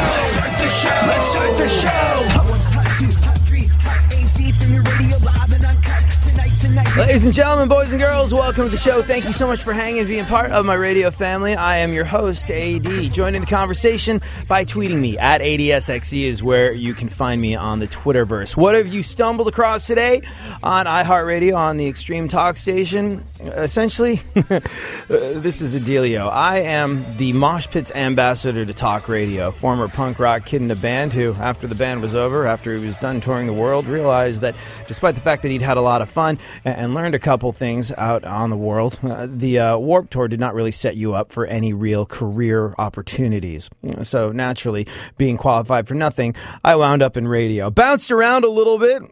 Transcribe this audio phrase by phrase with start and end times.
[0.00, 1.06] Let's start the show.
[1.06, 1.88] Let's start the show.
[1.88, 6.04] Hot one, Hot two, hot three, hot AC from your radio live and uncut.
[6.22, 6.87] Tonight, tonight.
[6.98, 9.02] Ladies and gentlemen, boys and girls, welcome to the show.
[9.02, 11.54] Thank you so much for hanging and being part of my radio family.
[11.54, 12.82] I am your host, AD.
[13.12, 17.78] Joining the conversation by tweeting me at ADSXE is where you can find me on
[17.78, 18.56] the Twitterverse.
[18.56, 20.22] What have you stumbled across today
[20.64, 23.22] on iHeartRadio on the Extreme Talk Station?
[23.42, 24.58] Essentially, uh,
[25.06, 26.28] this is the dealio.
[26.28, 30.76] I am the Mosh Pit's ambassador to talk radio, former punk rock kid in a
[30.76, 34.40] band who, after the band was over, after he was done touring the world, realized
[34.40, 34.56] that
[34.88, 37.52] despite the fact that he'd had a lot of fun and, and learned a couple
[37.52, 41.14] things out on the world, uh, the uh, Warped Tour did not really set you
[41.14, 43.68] up for any real career opportunities.
[44.02, 44.86] So naturally,
[45.18, 47.68] being qualified for nothing, I wound up in radio.
[47.68, 49.02] Bounced around a little bit,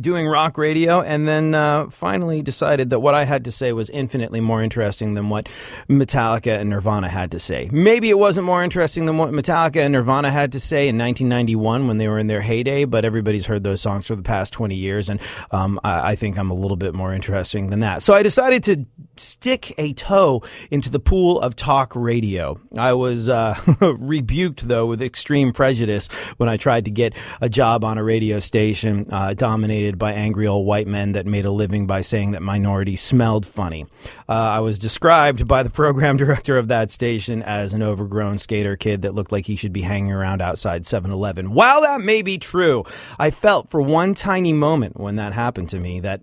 [0.00, 3.90] doing rock radio, and then uh, finally decided that what I had to say was
[3.90, 5.46] infinitely more interesting than what
[5.90, 7.68] Metallica and Nirvana had to say.
[7.70, 11.86] Maybe it wasn't more interesting than what Metallica and Nirvana had to say in 1991
[11.86, 14.74] when they were in their heyday, but everybody's heard those songs for the past 20
[14.74, 18.02] years, and um, I, I think I'm a little bit more interesting than that.
[18.02, 18.86] So I decided to
[19.16, 22.58] stick a toe into the pool of talk radio.
[22.76, 23.60] I was uh,
[23.98, 26.08] rebuked, though, with extreme prejudice
[26.38, 29.34] when I tried to get a job on a radio station uh,
[29.74, 33.44] dominated by angry old white men that made a living by saying that minorities smelled
[33.44, 33.84] funny.
[34.28, 38.76] Uh, I was described by the program director of that station as an overgrown skater
[38.76, 41.52] kid that looked like he should be hanging around outside 7 Eleven.
[41.54, 42.84] While that may be true,
[43.18, 46.22] I felt for one tiny moment when that happened to me that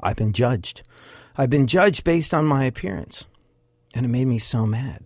[0.00, 0.82] I've been judged.
[1.36, 3.26] I've been judged based on my appearance.
[3.96, 5.02] And it made me so mad.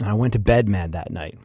[0.00, 1.38] And I went to bed mad that night.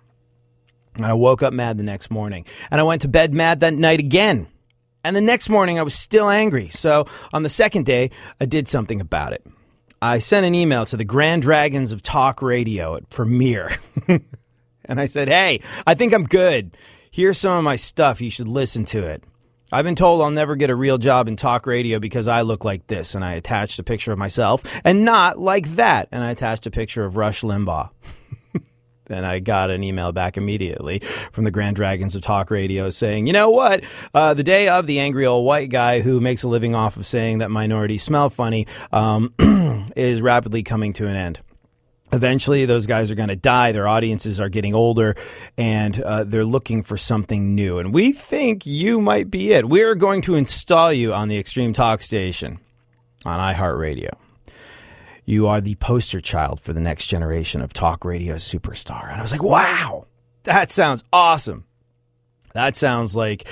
[0.95, 2.45] And I woke up mad the next morning.
[2.69, 4.47] And I went to bed mad that night again.
[5.03, 6.69] And the next morning I was still angry.
[6.69, 9.45] So on the second day, I did something about it.
[10.01, 13.75] I sent an email to the Grand Dragons of Talk Radio at Premiere.
[14.85, 16.75] and I said, hey, I think I'm good.
[17.11, 18.21] Here's some of my stuff.
[18.21, 19.23] You should listen to it.
[19.71, 22.65] I've been told I'll never get a real job in talk radio because I look
[22.65, 23.15] like this.
[23.15, 26.09] And I attached a picture of myself and not like that.
[26.11, 27.89] And I attached a picture of Rush Limbaugh.
[29.07, 30.99] and I got an email back immediately
[31.31, 33.83] from the Grand Dragons of Talk Radio saying, you know what?
[34.13, 37.05] Uh, the day of the angry old white guy who makes a living off of
[37.05, 39.33] saying that minorities smell funny um,
[39.95, 41.39] is rapidly coming to an end.
[42.13, 43.71] Eventually, those guys are going to die.
[43.71, 45.15] Their audiences are getting older,
[45.57, 47.77] and uh, they're looking for something new.
[47.79, 49.69] And we think you might be it.
[49.69, 52.59] We're going to install you on the Extreme Talk Station
[53.25, 54.09] on iHeartRadio.
[55.31, 59.09] You are the poster child for the next generation of talk radio superstar.
[59.09, 60.05] And I was like, wow,
[60.43, 61.63] that sounds awesome.
[62.53, 63.47] That sounds like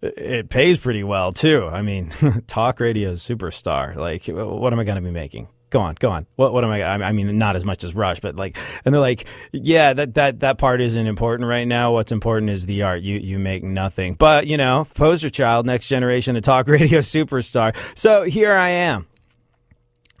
[0.00, 1.66] uh, it pays pretty well, too.
[1.66, 2.10] I mean,
[2.46, 3.96] talk radio superstar.
[3.96, 5.48] Like, what am I going to be making?
[5.70, 6.28] Go on, go on.
[6.36, 6.84] What, what am I?
[6.84, 10.38] I mean, not as much as Rush, but like, and they're like, yeah, that, that,
[10.38, 11.94] that part isn't important right now.
[11.94, 13.02] What's important is the art.
[13.02, 14.14] You, you make nothing.
[14.14, 17.74] But, you know, poster child, next generation of talk radio superstar.
[17.98, 19.08] So here I am.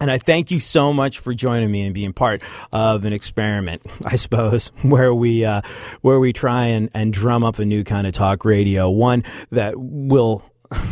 [0.04, 2.42] And I thank you so much for joining me and being part
[2.72, 5.62] of an experiment, I suppose, where we uh,
[6.02, 9.72] where we try and, and drum up a new kind of talk radio, one that
[9.78, 10.42] will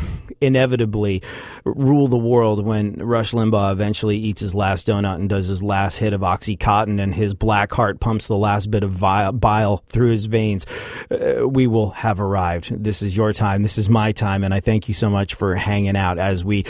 [0.40, 1.22] inevitably
[1.66, 5.98] rule the world when Rush Limbaugh eventually eats his last donut and does his last
[5.98, 10.24] hit of Oxycontin and his black heart pumps the last bit of bile through his
[10.24, 10.64] veins.
[11.10, 12.82] Uh, we will have arrived.
[12.82, 13.62] This is your time.
[13.62, 14.42] This is my time.
[14.42, 16.64] And I thank you so much for hanging out as we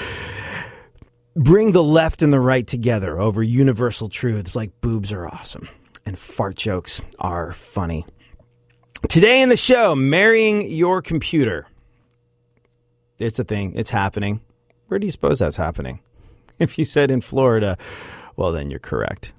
[1.34, 5.69] bring the left and the right together over universal truths like boobs are awesome
[6.05, 8.06] and fart jokes are funny.
[9.08, 11.67] Today in the show, marrying your computer.
[13.19, 14.40] It's a thing, it's happening.
[14.88, 16.00] Where do you suppose that's happening?
[16.58, 17.76] If you said in Florida,
[18.37, 19.32] well, then you're correct.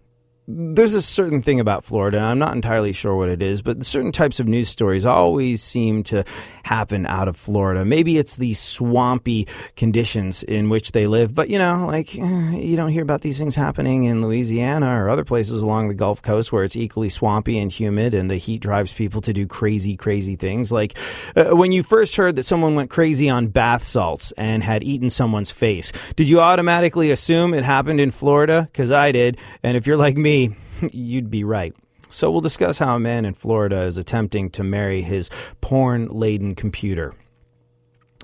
[0.45, 2.19] There's a certain thing about Florida.
[2.19, 6.03] I'm not entirely sure what it is, but certain types of news stories always seem
[6.05, 6.25] to
[6.63, 7.85] happen out of Florida.
[7.85, 9.47] Maybe it's the swampy
[9.77, 13.37] conditions in which they live, but you know, like eh, you don't hear about these
[13.37, 17.57] things happening in Louisiana or other places along the Gulf Coast where it's equally swampy
[17.57, 20.73] and humid and the heat drives people to do crazy, crazy things.
[20.73, 20.97] Like
[21.37, 25.09] uh, when you first heard that someone went crazy on bath salts and had eaten
[25.09, 28.67] someone's face, did you automatically assume it happened in Florida?
[28.69, 29.37] Because I did.
[29.63, 30.32] And if you're like me,
[30.91, 31.75] you'd be right.
[32.09, 35.30] So we'll discuss how a man in Florida is attempting to marry his
[35.62, 37.15] porn laden computer.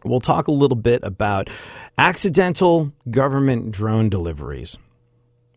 [0.03, 1.49] We'll talk a little bit about
[1.97, 4.77] accidental government drone deliveries.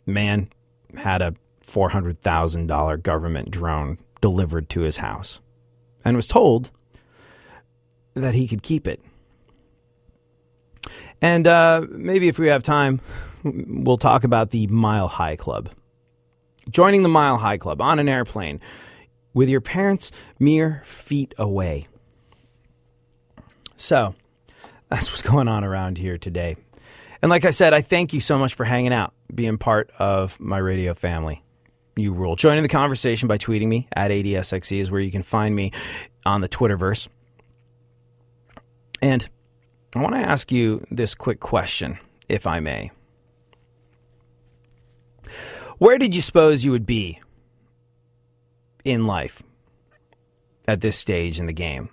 [0.07, 0.49] Man
[0.97, 1.35] had a
[1.67, 5.41] $400,000 government drone delivered to his house
[6.05, 6.71] and was told
[8.15, 9.01] that he could keep it.
[11.21, 13.01] And uh, maybe if we have time,
[13.45, 15.69] we'll talk about the Mile High Club
[16.71, 18.61] joining the Mile High Club on an airplane
[19.35, 21.87] with your parents mere feet away.
[23.77, 24.15] So,
[24.89, 26.57] that's what's going on around here today.
[27.23, 30.39] And like I said, I thank you so much for hanging out, being part of
[30.41, 31.43] my radio family.
[31.97, 32.37] You rule.
[32.37, 35.73] Joining the conversation by tweeting me at ADSXE is where you can find me
[36.25, 37.09] on the Twitterverse.
[39.01, 39.29] And
[39.95, 41.99] I want to ask you this quick question,
[42.29, 42.91] if I may.
[45.83, 47.21] Where did you suppose you would be
[48.85, 49.43] in life
[50.69, 51.89] at this stage in the game?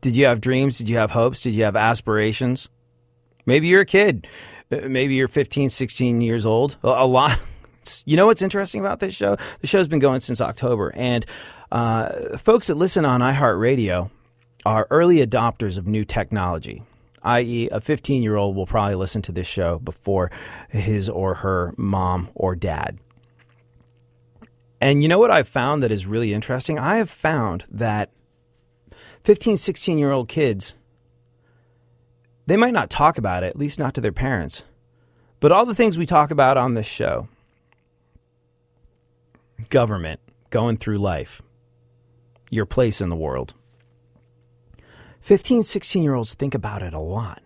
[0.00, 0.78] Did you have dreams?
[0.78, 1.40] Did you have hopes?
[1.40, 2.68] Did you have aspirations?
[3.46, 4.28] Maybe you're a kid.
[4.70, 6.76] Uh, Maybe you're 15, 16 years old.
[6.84, 7.36] A lot.
[8.06, 9.36] You know what's interesting about this show?
[9.60, 11.26] The show's been going since October, and
[11.70, 14.10] uh, folks that listen on iHeartRadio
[14.64, 16.82] are early adopters of new technology
[17.24, 20.30] i.e., a 15 year old will probably listen to this show before
[20.68, 22.98] his or her mom or dad.
[24.80, 26.78] And you know what I've found that is really interesting?
[26.78, 28.10] I have found that
[29.24, 30.76] 15, 16 year old kids,
[32.46, 34.64] they might not talk about it, at least not to their parents.
[35.40, 37.28] But all the things we talk about on this show
[39.70, 40.20] government,
[40.50, 41.40] going through life,
[42.50, 43.54] your place in the world
[45.24, 47.42] 15, 16 year olds think about it a lot.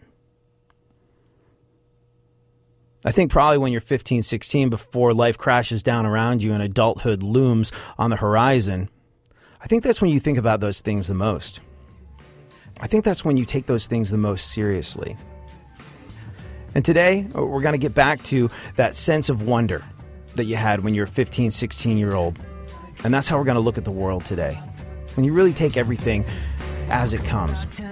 [3.05, 7.23] I think probably when you're 15, 16, before life crashes down around you and adulthood
[7.23, 8.91] looms on the horizon,
[9.61, 11.61] I think that's when you think about those things the most.
[12.81, 15.17] I think that's when you take those things the most seriously.
[16.75, 19.85] And today, uh, we're going to get back to that sense of wonder
[20.35, 22.41] that you had when you're a 15, 16 year old.
[23.05, 24.55] And that's how we're going to look at the world today.
[25.15, 26.25] When you really take everything
[26.91, 27.65] as it comes.
[27.65, 27.83] Back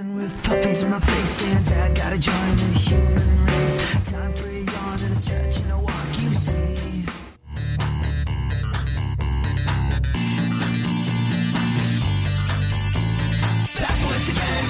[14.04, 14.64] once again,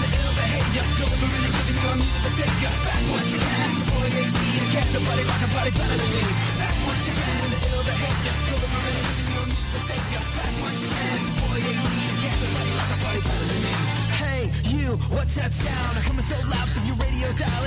[3.67, 4.39] it's your boy AD,
[4.73, 6.26] can't nobody rock a better than me.
[15.11, 16.05] What's that sound?
[16.05, 17.63] Coming so loud from your radio dial.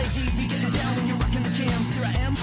[0.70, 1.96] Down when you're rocking the jams.
[1.96, 2.34] Here I am,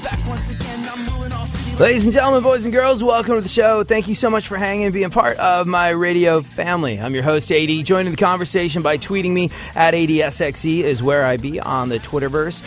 [0.00, 0.86] back once again.
[0.88, 1.82] I'm ruling all city.
[1.82, 3.82] Ladies and gentlemen, boys and girls, welcome to the show.
[3.82, 7.00] Thank you so much for hanging and being part of my radio family.
[7.00, 7.84] I'm your host, AD.
[7.84, 12.62] Joining the conversation by tweeting me at ADSXE is where I be on the Twitterverse.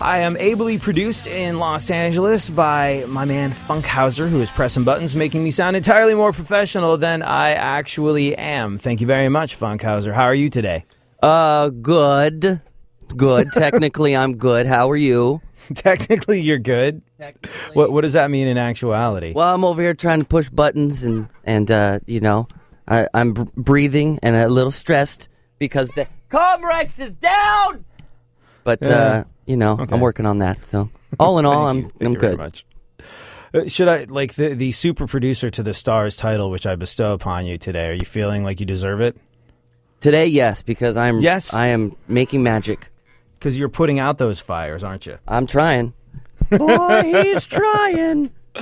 [0.00, 5.16] I am ably produced in Los Angeles by my man Funkhauser, who is pressing buttons,
[5.16, 8.78] making me sound entirely more professional than I actually am.
[8.78, 10.14] Thank you very much, Funkhauser.
[10.14, 10.84] How are you today?
[11.22, 12.60] Uh, good.
[13.16, 13.48] Good.
[13.54, 14.66] Technically, I'm good.
[14.66, 15.40] How are you?
[15.74, 17.02] Technically, you're good.
[17.72, 19.32] What What does that mean in actuality?
[19.34, 22.46] Well, I'm over here trying to push buttons and and uh, you know,
[22.86, 27.84] I, I'm br- breathing and a little stressed because the Comrex is down.
[28.64, 28.88] But Yeah.
[28.90, 29.92] uh, you know, Okay.
[29.94, 30.64] I'm working on that.
[30.64, 31.82] So all in all, Thank I'm you.
[31.82, 32.38] Thank I'm you very good.
[32.38, 32.66] much.
[33.54, 37.14] Uh, Should I like the the super producer to the stars title, which I bestow
[37.14, 37.88] upon you today?
[37.88, 39.16] Are you feeling like you deserve it?
[40.00, 41.52] Today, yes, because I'm Yes.
[41.52, 42.90] I am making magic.
[43.34, 45.18] Because you're putting out those fires, aren't you?
[45.26, 45.92] I'm trying.
[46.50, 48.30] Boy, he's trying.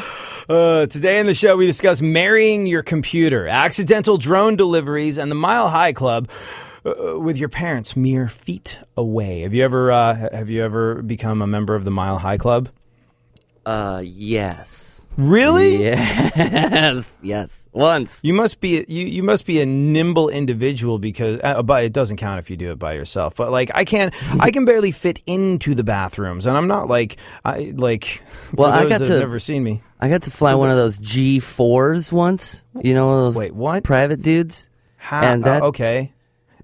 [0.49, 5.35] Uh, today in the show, we discuss marrying your computer, accidental drone deliveries, and the
[5.35, 6.29] Mile High Club
[6.85, 9.41] uh, with your parents mere feet away.
[9.41, 12.69] Have you ever uh, have you ever become a member of the Mile High Club?
[13.65, 14.96] Uh, yes.
[15.17, 15.83] Really?
[15.83, 17.69] Yes, yes.
[17.73, 18.21] Once.
[18.23, 22.17] You must be you, you must be a nimble individual because uh, but it doesn't
[22.17, 23.37] count if you do it by yourself.
[23.37, 27.17] But like I can't I can barely fit into the bathrooms and I'm not like
[27.45, 28.23] I like
[28.55, 29.83] Well, I got to- never seen me.
[30.01, 32.65] I got to fly one of those G4s once.
[32.83, 33.85] You know, one of those Wait, what?
[33.85, 34.69] private dudes.
[34.97, 36.13] How, And that- uh, okay.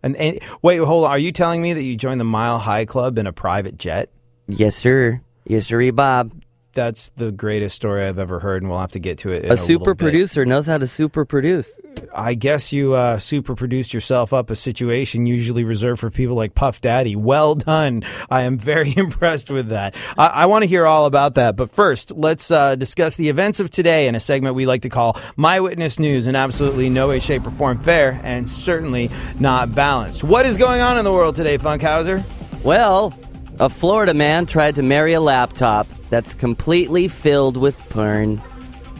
[0.02, 1.10] And, and wait, hold on.
[1.12, 4.10] Are you telling me that you joined the Mile High Club in a private jet?
[4.48, 5.20] Yes, sir.
[5.46, 6.32] Yes, sir, Bob.
[6.74, 9.44] That's the greatest story I've ever heard, and we'll have to get to it.
[9.44, 11.78] In A a super producer knows how to super produce.
[12.14, 16.54] I guess you uh, super produced yourself up a situation usually reserved for people like
[16.54, 17.14] Puff Daddy.
[17.14, 18.02] Well done.
[18.30, 19.94] I am very impressed with that.
[20.16, 21.56] I, I want to hear all about that.
[21.56, 24.88] But first, let's uh, discuss the events of today in a segment we like to
[24.88, 29.74] call My Witness News in absolutely no way, shape, or form fair and certainly not
[29.74, 30.24] balanced.
[30.24, 32.24] What is going on in the world today, Funkhauser?
[32.62, 33.14] Well,
[33.60, 38.36] a Florida man tried to marry a laptop that's completely filled with porn.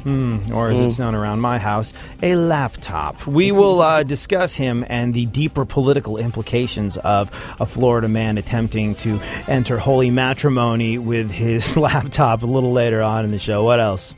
[0.03, 1.03] Hmm, or as it's hmm.
[1.03, 1.93] known around my house,
[2.23, 3.27] a laptop.
[3.27, 7.29] We will uh, discuss him and the deeper political implications of
[7.61, 13.27] a Florida man attempting to enter holy matrimony with his laptop a little later on
[13.27, 13.63] in the show.
[13.63, 14.15] What else?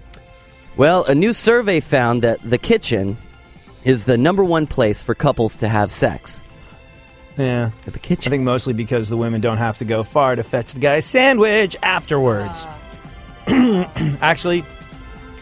[0.77, 3.19] Well, a new survey found that the kitchen
[3.83, 6.45] is the number one place for couples to have sex.
[7.37, 7.73] Yeah.
[7.83, 8.31] The kitchen.
[8.31, 11.05] I think mostly because the women don't have to go far to fetch the guy's
[11.05, 12.65] sandwich afterwards.
[12.67, 12.81] Ah.
[14.21, 14.65] Actually,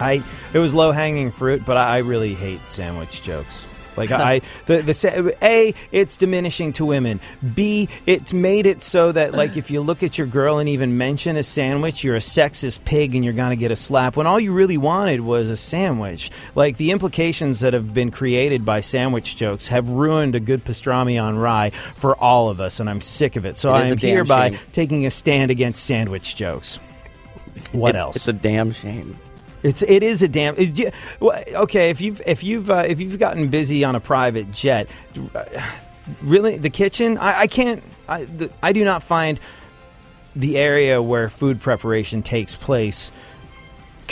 [0.00, 3.64] I it was low hanging fruit, but I, I really hate sandwich jokes.
[3.96, 7.20] Like I, the the a it's diminishing to women.
[7.54, 10.96] B it's made it so that like if you look at your girl and even
[10.96, 14.16] mention a sandwich, you're a sexist pig and you're gonna get a slap.
[14.16, 16.30] When all you really wanted was a sandwich.
[16.54, 21.22] Like the implications that have been created by sandwich jokes have ruined a good pastrami
[21.22, 23.56] on rye for all of us, and I'm sick of it.
[23.56, 24.60] So It I am hereby shame.
[24.72, 26.78] taking a stand against sandwich jokes.
[27.72, 28.16] What It- else?
[28.16, 29.18] It's a damn shame.
[29.62, 30.56] It's it is a damn.
[30.58, 34.88] It, okay, if you've if you've uh, if you've gotten busy on a private jet,
[36.22, 37.16] really the kitchen.
[37.18, 37.82] I, I can't.
[38.08, 39.38] I the, I do not find
[40.34, 43.12] the area where food preparation takes place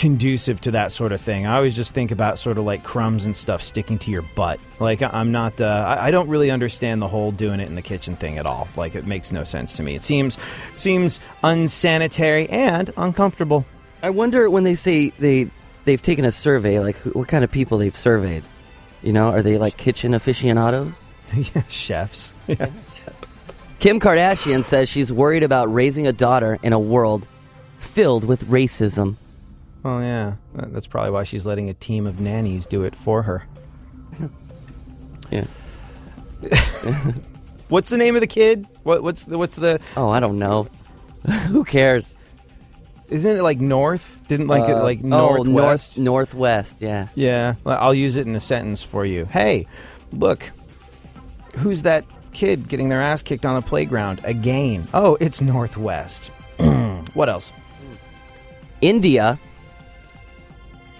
[0.01, 1.45] conducive to that sort of thing.
[1.45, 4.59] I always just think about sort of like crumbs and stuff sticking to your butt.
[4.79, 5.61] Like I'm not.
[5.61, 8.47] Uh, I, I don't really understand the whole doing it in the kitchen thing at
[8.47, 8.67] all.
[8.75, 9.93] Like it makes no sense to me.
[9.93, 10.39] It seems
[10.75, 13.63] seems unsanitary and uncomfortable.
[14.01, 15.51] I wonder when they say they
[15.85, 18.43] they've taken a survey, like who, what kind of people they've surveyed.
[19.03, 20.95] You know, are they like kitchen aficionados?
[21.35, 22.33] yeah, chefs.
[22.47, 22.71] Yeah.
[23.77, 27.27] Kim Kardashian says she's worried about raising a daughter in a world
[27.77, 29.17] filled with racism.
[29.83, 33.45] Oh yeah, that's probably why she's letting a team of nannies do it for her.
[35.31, 35.45] Yeah.
[37.69, 38.67] What's the name of the kid?
[38.83, 39.79] What, what's the, what's the?
[39.95, 40.67] Oh, I don't know.
[41.47, 42.17] Who cares?
[43.07, 44.19] Isn't it like North?
[44.27, 45.97] Didn't like it Uh, like oh, Northwest?
[45.97, 46.81] north northwest.
[46.81, 47.07] Yeah.
[47.15, 49.23] Yeah, I'll use it in a sentence for you.
[49.23, 49.67] Hey,
[50.11, 50.51] look,
[51.59, 54.85] who's that kid getting their ass kicked on the playground again?
[54.93, 56.27] Oh, it's Northwest.
[57.13, 57.53] what else?
[58.81, 59.39] India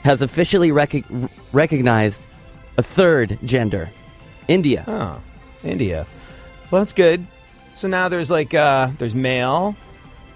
[0.04, 1.06] has officially rec-
[1.52, 2.26] recognized
[2.78, 3.90] a third gender.
[4.48, 4.84] India.
[4.88, 5.22] Oh,
[5.64, 6.06] India.
[6.70, 7.26] Well, that's good.
[7.76, 9.76] So now there's like uh, there's male,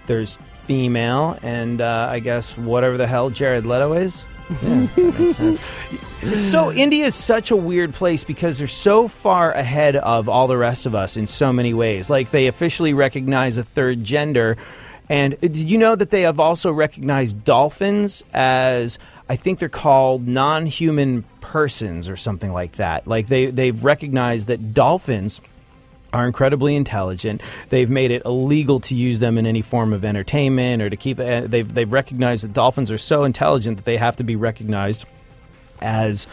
[0.06, 4.24] there's female, and uh, I guess whatever the hell Jared Leto is.
[4.62, 5.60] Yeah, makes sense.
[6.50, 10.56] So India is such a weird place because they're so far ahead of all the
[10.56, 12.08] rest of us in so many ways.
[12.08, 14.56] Like they officially recognize a third gender,
[15.08, 19.68] and uh, did you know that they have also recognized dolphins as I think they're
[19.68, 23.06] called non-human persons or something like that.
[23.06, 25.40] Like they they've recognized that dolphins
[26.12, 27.42] are incredibly intelligent.
[27.68, 31.18] They've made it illegal to use them in any form of entertainment or to keep.
[31.18, 35.06] Uh, they've they've recognized that dolphins are so intelligent that they have to be recognized
[35.80, 36.26] as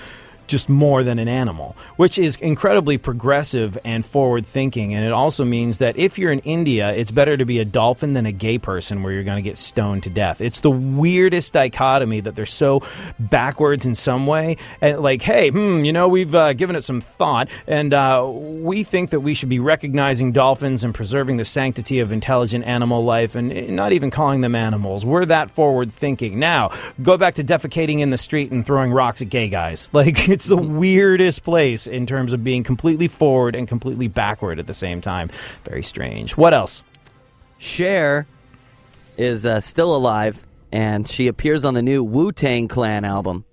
[0.47, 4.93] just more than an animal, which is incredibly progressive and forward thinking.
[4.93, 8.13] And it also means that if you're in India, it's better to be a dolphin
[8.13, 10.41] than a gay person where you're going to get stoned to death.
[10.41, 12.81] It's the weirdest dichotomy that they're so
[13.19, 14.57] backwards in some way.
[14.81, 18.83] And like, hey, hmm, you know, we've uh, given it some thought and uh, we
[18.83, 23.35] think that we should be recognizing dolphins and preserving the sanctity of intelligent animal life
[23.35, 25.05] and not even calling them animals.
[25.05, 26.39] We're that forward thinking.
[26.39, 26.71] Now,
[27.01, 29.89] go back to defecating in the street and throwing rocks at gay guys.
[30.03, 30.77] Like, it's the mm-hmm.
[30.77, 35.29] weirdest place in terms of being completely forward and completely backward at the same time.
[35.63, 36.35] Very strange.
[36.35, 36.83] What else?
[37.59, 38.25] Cher
[39.15, 43.45] is uh, still alive, and she appears on the new Wu Tang Clan album.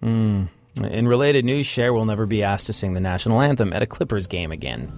[0.00, 0.46] Hmm.
[0.82, 3.86] In related news, Cher will never be asked to sing the national anthem at a
[3.86, 4.92] Clippers game again.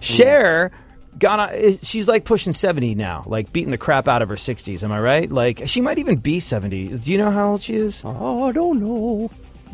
[0.00, 0.72] Cher
[1.18, 4.36] got on, eh, she's like pushing 70 now, like beating the crap out of her
[4.36, 4.82] 60s.
[4.82, 5.30] Am I right?
[5.30, 6.96] Like she might even be 70.
[6.96, 8.00] Do you know how old she is?
[8.06, 9.30] Oh, I don't know.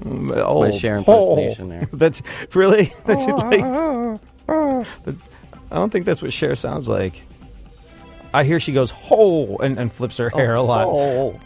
[0.06, 0.74] Old.
[0.80, 1.88] Cher impersonation there.
[1.92, 2.22] That's
[2.54, 3.60] really that's like.
[3.60, 5.16] that-
[5.70, 7.22] I don't think that's what Cher sounds like.
[8.32, 11.38] I hear she goes "ho" and, and flips her hair a lot, Oh.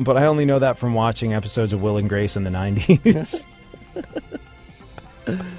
[0.00, 3.46] but I only know that from watching episodes of Will and Grace in the '90s.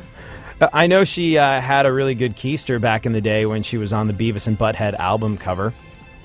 [0.73, 3.77] I know she uh, had a really good keister back in the day when she
[3.77, 5.73] was on the Beavis and Butthead album cover.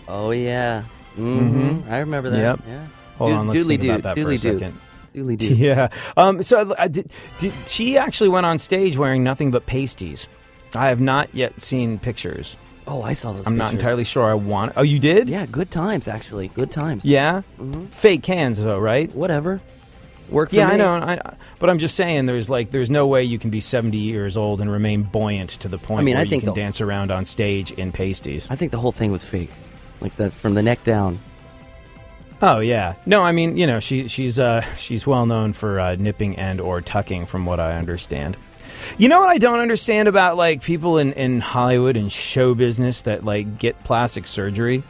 [0.07, 0.85] Oh yeah.
[1.17, 1.91] Mm-hmm.
[1.91, 2.39] I remember that.
[2.39, 2.61] Yep.
[2.67, 2.87] Yeah.
[3.17, 4.59] Hold Do- on, let's doodly think doo, about that for a doodly doo.
[4.59, 4.81] second.
[5.19, 5.57] Doodly.
[5.59, 5.89] Yeah.
[6.17, 10.29] Um, so I did, did, she actually went on stage wearing nothing but pasties.
[10.75, 12.57] I have not yet seen pictures.
[12.87, 13.47] Oh, I saw those.
[13.47, 13.81] I'm not pictures.
[13.81, 14.73] entirely sure I want.
[14.77, 15.29] Oh, you did?
[15.29, 16.49] Yeah, good times actually.
[16.49, 17.05] Good times.
[17.05, 17.43] Yeah.
[17.91, 19.15] Fake cans though, right?
[19.15, 19.61] Whatever.
[20.31, 20.75] Work for Yeah, me.
[20.75, 20.93] I know.
[20.95, 24.37] I, but I'm just saying, there's like, there's no way you can be 70 years
[24.37, 26.61] old and remain buoyant to the point I mean, where I you think can the-
[26.61, 28.47] dance around on stage in pasties.
[28.51, 29.51] I think the whole thing was fake.
[30.03, 31.19] Like that from the neck down.
[32.41, 32.95] Oh yeah.
[33.05, 36.61] No, I mean, you know, she she's uh she's well known for uh, nipping and
[36.61, 38.37] or tucking, from what I understand.
[38.97, 43.03] You know what I don't understand about like people in in Hollywood and show business
[43.03, 44.83] that like get plastic surgery.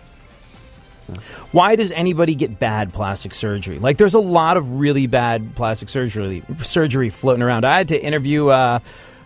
[1.52, 3.78] Why does anybody get bad plastic surgery?
[3.78, 7.64] Like, there's a lot of really bad plastic surgery surgery floating around.
[7.64, 8.80] I had to interview uh,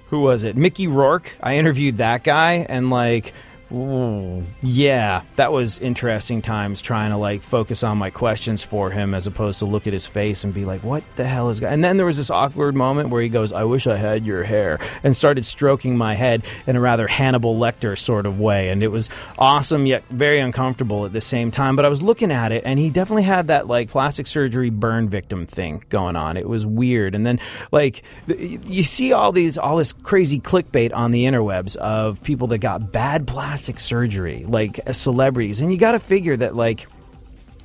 [0.06, 0.56] who was it?
[0.56, 1.34] Mickey Rourke.
[1.42, 3.34] I interviewed that guy, and like,
[3.72, 9.14] ooh, yeah, that was interesting times trying to like focus on my questions for him
[9.14, 11.60] as opposed to look at his face and be like, what the hell is?
[11.60, 14.26] go-" And then there was this awkward moment where he goes, "I wish I had
[14.26, 18.68] your hair," and started stroking my head in a rather Hannibal Lecter sort of way,
[18.68, 21.74] and it was awesome yet very uncomfortable at the same time.
[21.74, 25.08] But I was looking at it, and he definitely had that like plastic surgery burn
[25.08, 26.36] victim thing going on.
[26.36, 31.10] It was weird, and then like you see all these all this crazy clickbait on
[31.10, 35.92] the interwebs of people that got bad plastic surgery, like uh, celebrities, and you got
[35.92, 36.86] to figure that like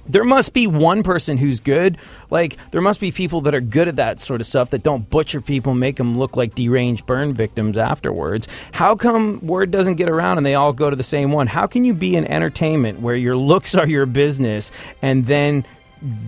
[0.10, 1.98] there must be one person who's good.
[2.30, 5.10] Like, there must be people that are good at that sort of stuff that don't
[5.10, 8.48] butcher people, make them look like deranged burn victims afterwards.
[8.72, 11.48] How come word doesn't get around and they all go to the same one?
[11.48, 15.66] How can you be in entertainment where your looks are your business and then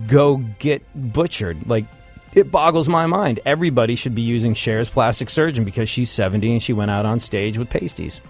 [0.06, 1.66] go get butchered?
[1.66, 1.86] Like,
[2.34, 3.40] it boggles my mind.
[3.44, 7.18] Everybody should be using Cher's plastic surgeon because she's 70 and she went out on
[7.18, 8.20] stage with pasties.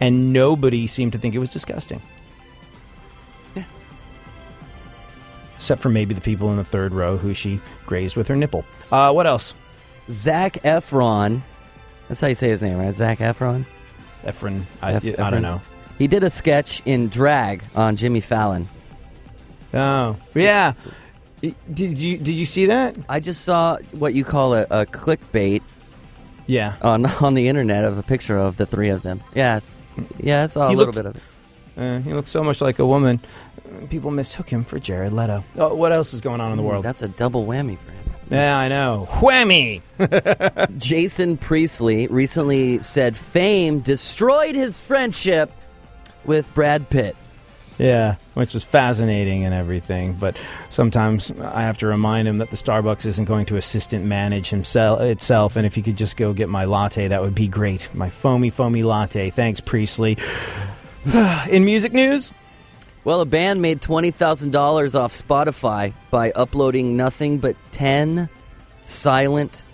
[0.00, 2.02] And nobody seemed to think it was disgusting.
[3.54, 3.64] Yeah.
[5.56, 8.64] except for maybe the people in the third row who she grazed with her nipple.
[8.92, 9.54] Uh, what else?
[10.10, 11.42] Zac Efron.
[12.08, 12.94] That's how you say his name, right?
[12.94, 13.64] Zac Efron.
[14.24, 15.30] Efren, I, Ef- I Efron.
[15.30, 15.60] don't know.
[15.98, 18.68] He did a sketch in drag on Jimmy Fallon.
[19.72, 20.72] Oh, yeah.
[21.40, 22.96] Did you did you see that?
[23.08, 25.62] I just saw what you call a, a clickbait
[26.46, 26.76] Yeah.
[26.82, 29.20] on on the internet of a picture of the three of them.
[29.34, 29.70] Yeah, it's-
[30.18, 31.22] yeah, I saw a little looks- bit of it.
[31.76, 33.18] Uh, he looks so much like a woman.
[33.90, 35.42] People mistook him for Jared Leto.
[35.56, 36.84] Oh, what else is going on in the Mm, world?
[36.84, 38.14] That's a double whammy for him.
[38.30, 39.06] Yeah, I know.
[39.10, 39.80] Whammy.
[40.78, 45.50] Jason Priestley recently said fame destroyed his friendship
[46.24, 47.16] with Brad Pitt.
[47.78, 50.12] Yeah, which is fascinating and everything.
[50.14, 50.36] But
[50.70, 55.00] sometimes I have to remind him that the Starbucks isn't going to assistant manage himself
[55.00, 55.56] itself.
[55.56, 57.88] And if he could just go get my latte, that would be great.
[57.92, 59.30] My foamy, foamy latte.
[59.30, 60.16] Thanks, Priestley.
[61.50, 62.30] In music news,
[63.02, 68.28] Well, a band made $20,000 off Spotify by uploading nothing but 10
[68.84, 69.64] silent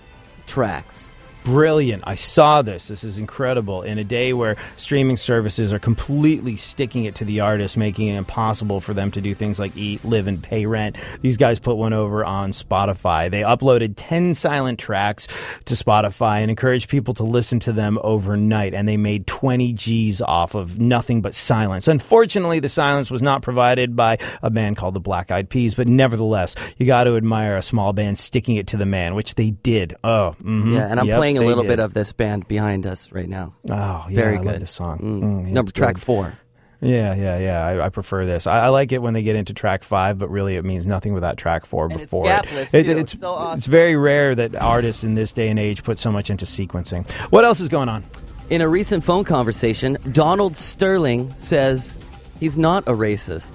[0.47, 1.13] tracks.
[1.45, 2.05] Brilliant.
[2.07, 2.89] I saw this.
[2.89, 3.83] This is incredible.
[3.83, 8.17] In a day where streaming services are completely sticking it to the artists, making it
[8.17, 11.77] impossible for them to do things like eat, live, and pay rent, these guys put
[11.77, 13.31] one over on Spotify.
[13.31, 15.27] They uploaded 10 silent tracks
[15.67, 20.21] to Spotify and encouraged people to listen to them overnight, and they made 20 G's
[20.21, 21.89] off of nothing but silence.
[21.89, 25.89] Unfortunately, the silence was not provided by a band called the Black Eyed Peas, but
[25.89, 29.51] nevertheless, you got to admire a small band sticking it to the man, which they
[29.51, 29.95] did.
[30.05, 30.75] Oh, mhm.
[30.75, 31.69] Yeah, and I'm Yep, playing a little did.
[31.69, 33.55] bit of this band behind us right now.
[33.69, 34.47] Oh, yeah, Very I good.
[34.47, 34.99] love this song.
[34.99, 35.23] Mm.
[35.23, 36.03] Mm, yeah, Number track good.
[36.03, 36.39] four.
[36.83, 37.65] Yeah, yeah, yeah.
[37.67, 38.47] I, I prefer this.
[38.47, 41.13] I, I like it when they get into track five, but really it means nothing
[41.13, 42.85] without track four And it's before gapless, it.
[42.85, 42.99] too.
[42.99, 43.59] it's So awesome.
[43.59, 47.07] it's very rare that artists in this day and age put so much into sequencing.
[47.31, 48.03] What else is going on?
[48.49, 52.01] In a recent phone conversation, Donald Sterling says
[52.41, 53.55] he's not a racist.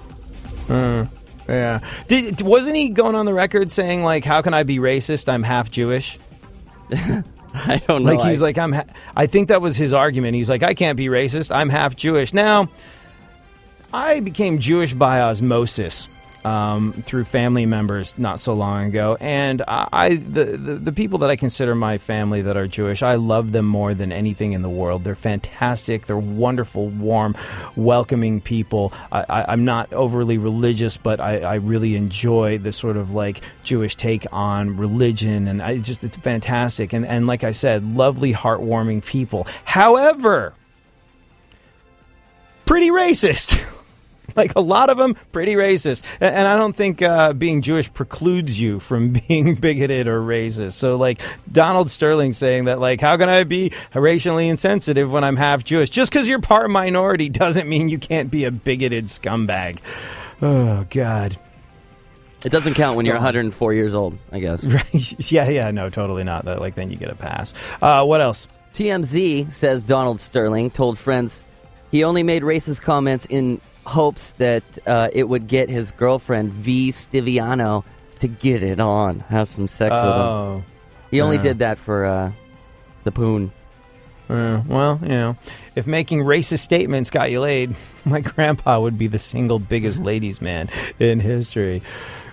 [1.48, 5.28] Yeah, Did, wasn't he going on the record saying like, "How can I be racist?
[5.28, 6.18] I'm half Jewish."
[7.66, 8.14] I don't know.
[8.14, 8.84] Like he's I- like, "I'm." Ha-.
[9.16, 10.34] I think that was his argument.
[10.34, 11.54] He's like, "I can't be racist.
[11.54, 12.68] I'm half Jewish." Now,
[13.92, 16.08] I became Jewish by osmosis
[16.46, 21.30] um, through family members not so long ago, and I, the, the the people that
[21.30, 24.68] I consider my family that are Jewish, I love them more than anything in the
[24.70, 25.02] world.
[25.02, 26.06] They're fantastic.
[26.06, 27.36] They're wonderful, warm,
[27.74, 28.92] welcoming people.
[29.10, 33.96] I, I'm not overly religious, but I, I really enjoy the sort of like Jewish
[33.96, 36.92] take on religion, and I just it's fantastic.
[36.92, 39.48] And and like I said, lovely, heartwarming people.
[39.64, 40.54] However,
[42.66, 43.66] pretty racist.
[44.36, 46.02] like a lot of them, pretty racist.
[46.20, 50.74] And I don't think uh, being Jewish precludes you from being bigoted or racist.
[50.74, 51.20] So, like
[51.50, 55.90] Donald Sterling saying that, like, how can I be racially insensitive when I'm half Jewish?
[55.90, 59.78] Just because you're part minority doesn't mean you can't be a bigoted scumbag.
[60.42, 61.38] Oh God.
[62.44, 64.64] It doesn't count when you're 104 years old, I guess.
[64.76, 65.32] Right?
[65.32, 65.70] Yeah, yeah.
[65.70, 66.44] No, totally not.
[66.44, 67.54] Like then you get a pass.
[67.80, 68.46] Uh, what else?
[68.74, 71.42] TMZ says Donald Sterling told friends
[71.90, 76.90] he only made racist comments in hopes that uh, it would get his girlfriend V
[76.90, 77.84] Stiviano
[78.18, 80.06] to get it on, have some sex with him.
[80.10, 80.64] Oh.
[81.10, 82.32] He only did that for uh,
[83.04, 83.52] the poon.
[84.28, 85.36] Uh, well, you know,
[85.76, 90.40] if making racist statements got you laid, my grandpa would be the single biggest ladies'
[90.42, 90.68] man
[90.98, 91.80] in history.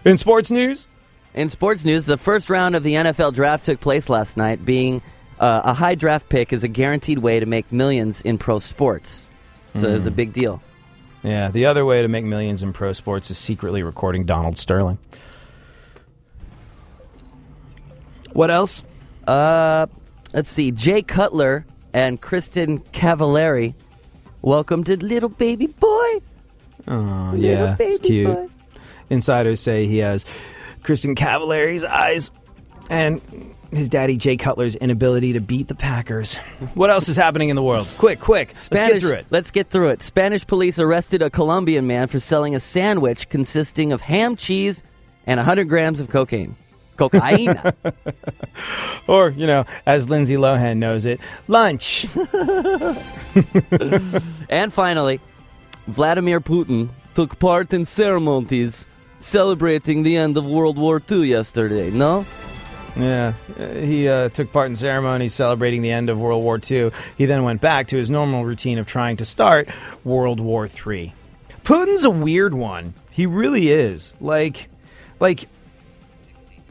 [0.04, 0.88] In sports news,
[1.36, 4.66] In sports news, the first round of the NFL draft took place last night.
[4.66, 5.02] Being
[5.40, 9.30] uh, a high draft pick is a guaranteed way to make millions in pro sports.
[9.76, 10.16] So it was a Mm.
[10.16, 10.62] big deal.
[11.24, 14.98] Yeah, the other way to make millions in pro sports is secretly recording Donald Sterling.
[18.34, 18.84] What else?
[19.26, 19.86] Uh,
[20.34, 20.72] let's see.
[20.72, 23.74] Jay Cutler and Kristin Cavallari
[24.42, 26.22] welcomed a little baby boy.
[26.88, 28.28] Oh, Little yeah, baby it's cute.
[28.28, 28.50] boy.
[29.10, 30.26] Insiders say he has
[30.82, 32.32] Kristin Cavallari's eyes
[32.90, 33.22] and
[33.72, 36.38] his daddy Jay Cutler's inability to beat the Packers.
[36.76, 37.88] What else is happening in the world?
[37.98, 38.50] Quick, quick.
[38.50, 39.26] Let's get through it.
[39.30, 40.04] Let's get through it.
[40.04, 44.84] Spanish police arrested a Colombian man for selling a sandwich consisting of ham, cheese,
[45.26, 46.56] and 100 grams of cocaine.
[46.98, 47.60] Cocaine.
[49.08, 51.20] Or, you know, as Lindsay Lohan knows it,
[51.50, 52.08] lunch.
[54.50, 55.20] and finally,
[55.88, 58.88] Vladimir Putin took part in ceremonies
[59.20, 61.92] celebrating the end of World War II yesterday.
[61.92, 62.26] No?
[62.96, 66.92] Yeah, uh, he uh, took part in ceremonies celebrating the end of World War II.
[67.18, 69.68] He then went back to his normal routine of trying to start
[70.04, 71.14] World War III.
[71.64, 72.94] Putin's a weird one.
[73.10, 74.14] He really is.
[74.20, 74.70] Like,
[75.20, 75.48] like,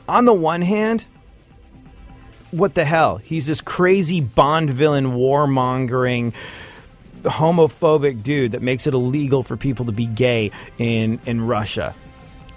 [0.09, 1.07] on the one hand,
[2.53, 3.17] what the hell?
[3.17, 6.35] He's this crazy Bond villain, warmongering,
[7.23, 11.95] homophobic dude that makes it illegal for people to be gay in in Russia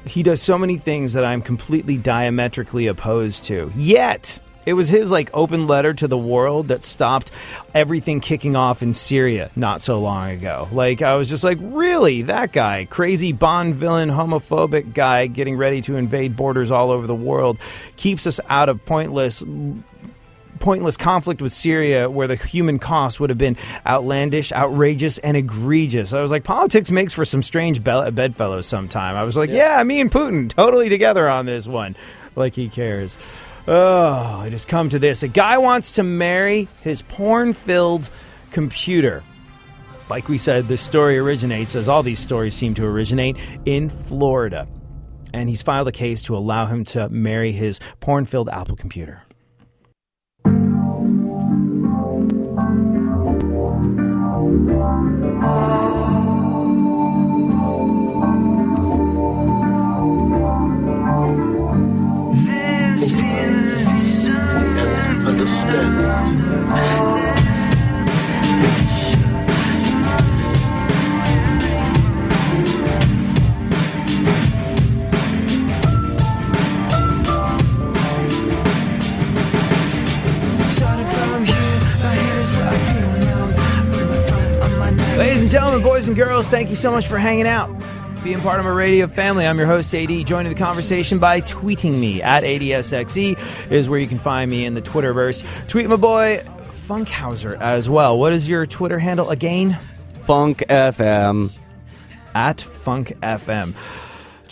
[0.05, 3.71] he does so many things that I'm completely diametrically opposed to.
[3.75, 7.31] Yet, it was his like open letter to the world that stopped
[7.73, 10.67] everything kicking off in Syria not so long ago.
[10.71, 15.81] Like I was just like, really, that guy, crazy Bond villain, homophobic guy getting ready
[15.81, 17.59] to invade borders all over the world,
[17.95, 19.43] keeps us out of pointless
[20.59, 26.13] pointless conflict with Syria where the human cost would have been outlandish, outrageous, and egregious.
[26.13, 29.15] I was like, politics makes for some strange be- bedfellows sometime.
[29.15, 29.83] I was like, yeah.
[29.83, 31.95] me and Putin totally together on this one.
[32.35, 33.17] Like he cares.
[33.67, 35.23] Oh, it has come to this.
[35.23, 38.09] A guy wants to marry his porn filled
[38.51, 39.23] computer.
[40.07, 44.67] Like we said, this story originates, as all these stories seem to originate, in Florida.
[45.33, 49.23] And he's filed a case to allow him to marry his porn filled Apple computer
[50.45, 50.74] thank you
[85.55, 87.73] gentlemen, boys and girls, thank you so much for hanging out.
[88.25, 90.09] Being part of my radio family, I'm your host, AD.
[90.25, 94.73] Joining the conversation by tweeting me at ADSXE is where you can find me in
[94.73, 95.45] the Twitterverse.
[95.69, 96.43] Tweet my boy,
[96.89, 98.19] Funkhauser, as well.
[98.19, 99.79] What is your Twitter handle again?
[100.25, 101.57] Funk FM.
[102.33, 103.75] At FunkFM.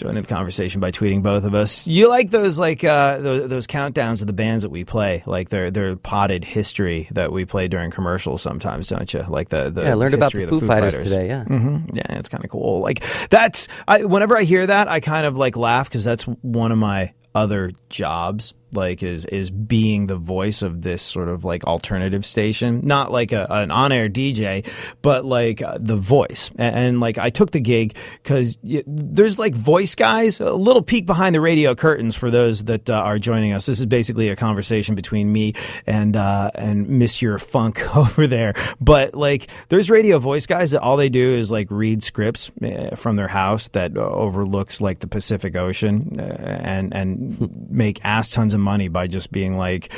[0.04, 1.88] Joining the conversation by tweeting both of us.
[1.88, 5.48] You like those like uh, those, those countdowns of the bands that we play, like
[5.48, 9.24] their their potted history that we play during commercials sometimes, don't you?
[9.24, 11.46] Like the, the Yeah, I learned about history the of Foo, Fighters, today, yeah.
[11.46, 12.82] hmm Yeah, it's kind of cool.
[12.82, 16.74] Like that's I, whenever I hear that, I kind of like laugh because that's one
[16.74, 21.64] of my other jobs like is is being the voice of this sort of like
[21.66, 24.68] alternative station, not like a, an on air DJ,
[25.02, 26.50] but like uh, the voice.
[26.58, 31.06] And, and like I took the gig because there's like voice guys, a little peek
[31.06, 33.66] behind the radio curtains for those that uh, are joining us.
[33.66, 35.54] This is basically a conversation between me
[35.86, 38.54] and uh, and Monsieur Funk over there.
[38.80, 42.96] But like there's radio voice guys that all they do is like read scripts uh,
[42.96, 48.54] from their house that overlooks like the Pacific Ocean uh, and and make ass tons
[48.54, 49.92] of money by just being like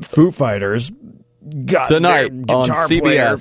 [0.00, 0.90] Foo Fighters
[1.64, 3.00] got Tonight their on CBS.
[3.00, 3.36] player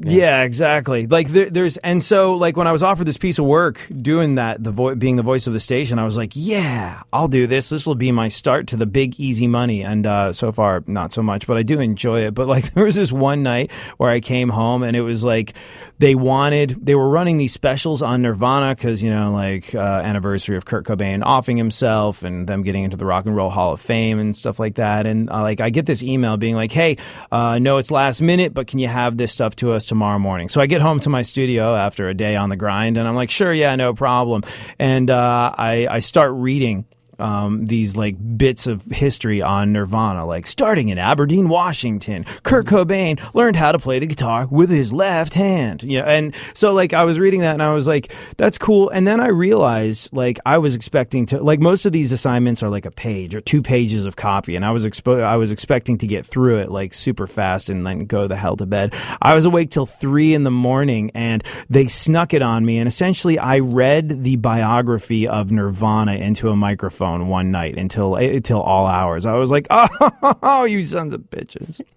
[0.00, 0.12] CBS.
[0.12, 0.42] yeah.
[0.42, 1.06] exactly.
[1.06, 4.36] Like there, there's, and so like when I was offered this piece of work doing
[4.36, 7.46] that, the vo- being the voice of the station, I was like, yeah, I'll do
[7.46, 7.68] this.
[7.68, 9.82] This will be my start to the big easy money.
[9.82, 12.34] And uh, so far, not so much, but I do enjoy it.
[12.34, 15.54] But like there was this one night where I came home and it was like
[15.98, 20.56] they wanted, they were running these specials on Nirvana because you know like uh, anniversary
[20.56, 23.80] of Kurt Cobain offing himself and them getting into the Rock and Roll Hall of
[23.80, 25.06] Fame and stuff like that.
[25.06, 26.98] And uh, like I get this email being like, hey,
[27.32, 30.48] uh, know it's last minute, but can you have this stuff to us tomorrow morning?
[30.48, 33.14] So I get home to my studio after a day on the grind, and I'm
[33.14, 34.42] like, sure, yeah, no problem.
[34.78, 36.84] And uh, I I start reading
[37.18, 43.18] um, these like bits of history on Nirvana, like starting in Aberdeen, Washington, Kurt Cobain
[43.34, 45.82] learned how to play the guitar with his left hand.
[45.82, 48.90] You know, and so like I was reading that and I was like, that's cool.
[48.90, 52.68] And then I realized like I was expecting to like most of these assignments are
[52.68, 55.98] like a page or two pages of copy, and I was expo- I was expecting
[55.98, 58.94] to get through it like super fast and then go the hell to bed.
[59.22, 62.88] I was awake till three in the morning, and they snuck it on me, and
[62.88, 68.86] essentially I read the biography of Nirvana into a microphone one night until until all
[68.86, 69.24] hours.
[69.24, 71.80] I was like, oh, you sons of bitches.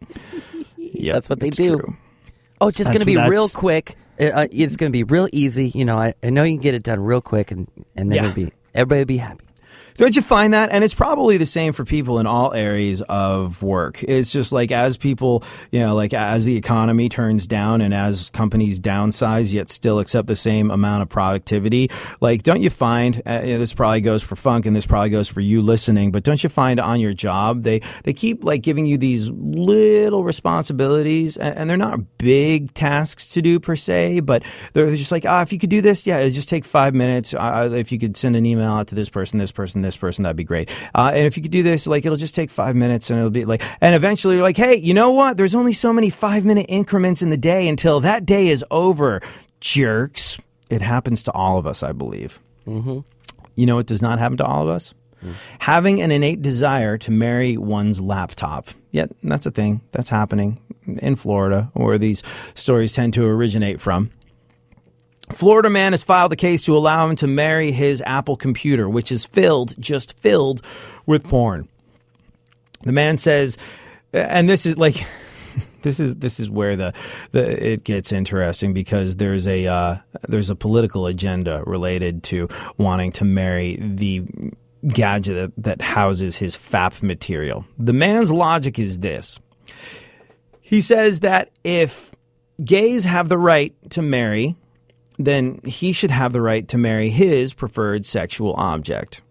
[0.91, 1.95] Yeah, That's what they do.
[2.59, 3.95] Oh, it's just going to be real quick.
[4.19, 5.69] Uh, Uh, it's going to be real easy.
[5.69, 8.17] You know, I, I know you can get it done real quick, and and then
[8.17, 8.23] Yeah.
[8.23, 9.45] it'll be everybody will be happy.
[9.99, 10.69] Don't you find that?
[10.71, 14.01] And it's probably the same for people in all areas of work.
[14.01, 18.29] It's just like as people, you know, like as the economy turns down and as
[18.29, 23.41] companies downsize yet still accept the same amount of productivity, like don't you find, uh,
[23.43, 26.23] you know, this probably goes for funk and this probably goes for you listening, but
[26.23, 31.35] don't you find on your job, they, they keep like giving you these little responsibilities
[31.35, 35.41] and, and they're not big tasks to do per se, but they're just like, ah,
[35.41, 37.33] if you could do this, yeah, just take five minutes.
[37.33, 40.23] Uh, if you could send an email out to this person, this person, this person,
[40.23, 40.69] that'd be great.
[40.93, 43.31] Uh, and if you could do this, like, it'll just take five minutes and it'll
[43.31, 45.37] be like, and eventually you're like, hey, you know what?
[45.37, 49.21] There's only so many five minute increments in the day until that day is over,
[49.59, 50.37] jerks.
[50.69, 52.39] It happens to all of us, I believe.
[52.67, 52.99] Mm-hmm.
[53.55, 54.93] You know it does not happen to all of us?
[55.59, 58.69] Having an innate desire to marry one's laptop.
[58.91, 62.23] Yet, that's a thing that's happening in Florida, where these
[62.55, 64.11] stories tend to originate from.
[65.31, 69.11] Florida man has filed a case to allow him to marry his Apple computer, which
[69.11, 70.61] is filled, just filled
[71.05, 71.67] with porn.
[72.81, 73.57] The man says,
[74.11, 75.05] and this is like,
[75.81, 76.93] this is this is where the,
[77.31, 83.11] the it gets interesting because there's a uh, there's a political agenda related to wanting
[83.13, 84.23] to marry the
[84.87, 87.65] gadget that, that houses his FAP material.
[87.77, 89.39] The man's logic is this.
[90.61, 92.11] He says that if
[92.63, 94.55] gays have the right to marry,
[95.19, 99.21] then he should have the right to marry his preferred sexual object.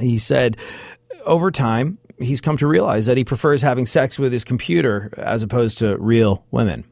[0.00, 0.56] He said
[1.26, 5.42] over time, he's come to realize that he prefers having sex with his computer as
[5.42, 6.84] opposed to real women.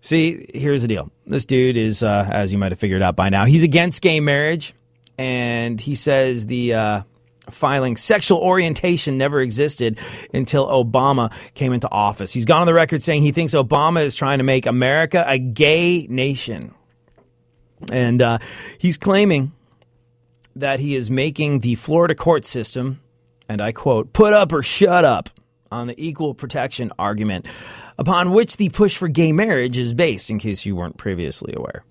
[0.00, 1.10] See, here's the deal.
[1.26, 4.20] This dude is, uh, as you might have figured out by now, he's against gay
[4.20, 4.74] marriage,
[5.18, 7.02] and he says the uh,
[7.50, 9.98] filing sexual orientation never existed
[10.32, 12.32] until Obama came into office.
[12.32, 15.38] He's gone on the record saying he thinks Obama is trying to make America a
[15.38, 16.74] gay nation.
[17.90, 18.38] And uh,
[18.78, 19.52] he's claiming
[20.54, 23.00] that he is making the Florida court system,
[23.48, 25.28] and I quote, put up or shut up
[25.70, 27.46] on the equal protection argument
[27.98, 31.84] upon which the push for gay marriage is based, in case you weren't previously aware.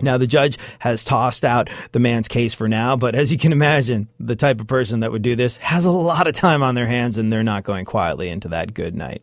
[0.00, 3.52] Now, the judge has tossed out the man's case for now, but as you can
[3.52, 6.74] imagine, the type of person that would do this has a lot of time on
[6.74, 9.22] their hands and they're not going quietly into that good night.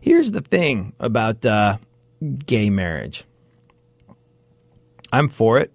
[0.00, 1.78] Here's the thing about uh,
[2.44, 3.24] gay marriage
[5.12, 5.72] I'm for it.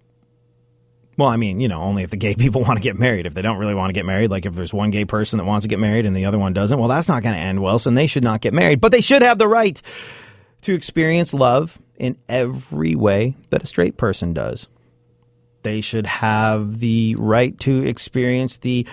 [1.18, 3.26] Well, I mean, you know, only if the gay people want to get married.
[3.26, 5.44] If they don't really want to get married, like if there's one gay person that
[5.44, 7.60] wants to get married and the other one doesn't, well, that's not going to end
[7.60, 8.80] well, so they should not get married.
[8.80, 9.80] But they should have the right
[10.62, 14.66] to experience love in every way that a straight person does.
[15.62, 18.86] They should have the right to experience the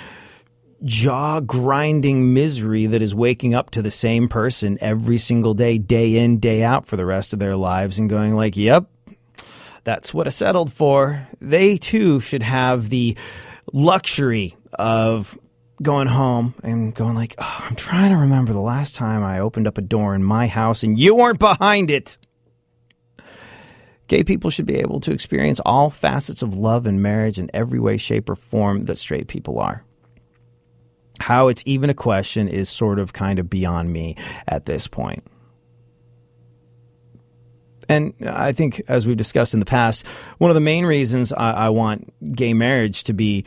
[0.84, 6.18] jaw grinding misery that is waking up to the same person every single day, day
[6.18, 8.86] in, day out for the rest of their lives and going like, yep,
[9.84, 11.28] That's what I settled for.
[11.42, 13.18] They too should have the
[13.74, 15.36] luxury of
[15.82, 19.66] going home and going like, oh, I'm trying to remember the last time I opened
[19.66, 22.18] up a door in my house and you weren't behind it.
[24.10, 27.80] Gay people should be able to experience all facets of love and marriage in every
[27.80, 29.86] way, shape, or form that straight people are.
[31.20, 34.16] How it's even a question is sort of kind of beyond me
[34.48, 35.24] at this point.
[37.88, 40.06] And I think, as we've discussed in the past,
[40.40, 43.46] one of the main reasons I, I want gay marriage to be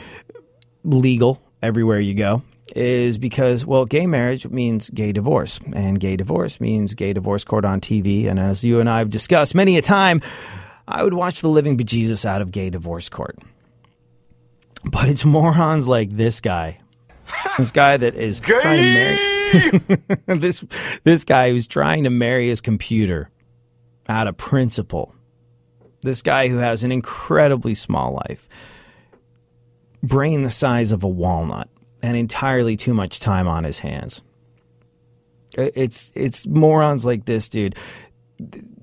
[0.85, 2.43] legal everywhere you go
[2.77, 7.65] is because, well, gay marriage means gay divorce, and gay divorce means gay divorce court
[7.65, 8.27] on TV.
[8.27, 10.21] And as you and I have discussed many a time,
[10.87, 13.39] I would watch the living bejesus out of gay divorce court.
[14.85, 16.81] But it's morons like this guy,
[17.59, 19.33] this guy that is trying to marry
[20.27, 20.65] this
[21.05, 23.31] this guy who's trying to marry his computer
[24.09, 25.15] out of principle.
[26.03, 28.49] This guy who has an incredibly small life,
[30.03, 31.69] brain the size of a walnut,
[32.03, 34.23] and entirely too much time on his hands.
[35.57, 37.77] It's it's morons like this dude.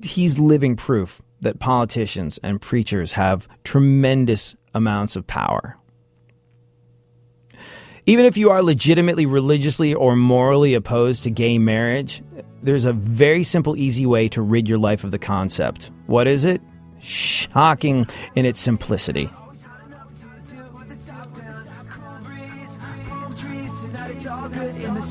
[0.04, 5.78] He's living proof that politicians and preachers have tremendous amounts of power.
[8.06, 12.24] Even if you are legitimately religiously or morally opposed to gay marriage,
[12.64, 15.92] there's a very simple, easy way to rid your life of the concept.
[16.08, 16.62] What is it?
[17.00, 19.30] Shocking in its simplicity.
[25.02, 25.06] If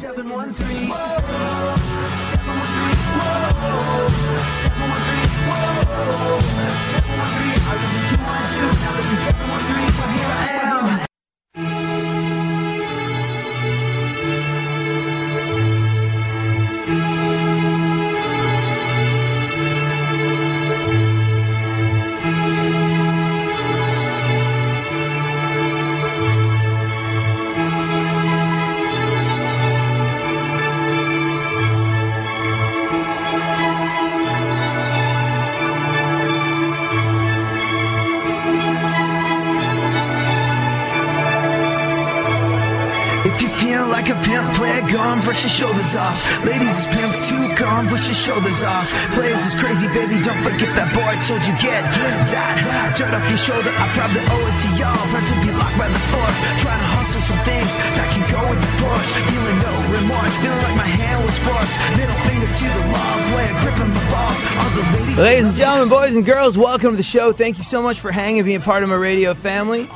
[45.39, 46.19] brush your shoulders off.
[46.43, 48.91] Ladies is pimps too, come, brush your shoulders off.
[49.15, 51.87] Players is crazy, baby, don't forget that boy told you get
[52.35, 53.71] that dirt off your shoulder.
[53.71, 56.39] I probably owe it to y'all, proud to be locked by the force.
[56.59, 59.09] Trying to hustle some things that can go with the push.
[59.31, 61.75] Feeling no remorse, feeling like my hand was forced.
[61.95, 64.39] Middle finger to the law, play a grip my balls.
[64.59, 65.23] All the ladies.
[65.23, 67.31] Ladies and gentlemen, boys and girls, welcome to the show.
[67.31, 69.87] Thank you so much for hanging being part of my radio family.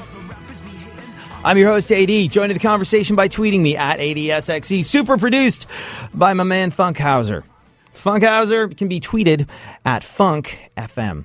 [1.45, 4.85] I'm your host, AD, joining the conversation by tweeting me at ADSXE.
[4.85, 5.67] Super produced
[6.15, 7.43] by my man Funkhauser.
[7.93, 9.49] Funkhauser can be tweeted
[9.85, 11.25] at Funk FM.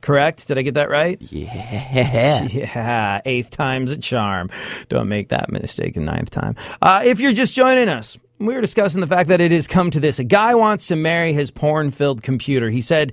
[0.00, 0.48] Correct?
[0.48, 1.22] Did I get that right?
[1.22, 2.48] Yeah.
[2.52, 4.50] Yeah, eighth time's a charm.
[4.88, 6.56] Don't make that mistake a ninth time.
[6.82, 9.90] Uh, if you're just joining us, we were discussing the fact that it has come
[9.92, 10.18] to this.
[10.18, 12.70] A guy wants to marry his porn filled computer.
[12.70, 13.12] He said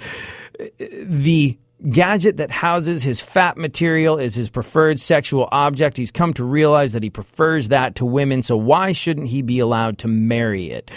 [0.59, 1.57] uh, the
[1.89, 5.97] gadget that houses his fat material is his preferred sexual object.
[5.97, 9.59] He's come to realize that he prefers that to women, so why shouldn't he be
[9.59, 10.91] allowed to marry it?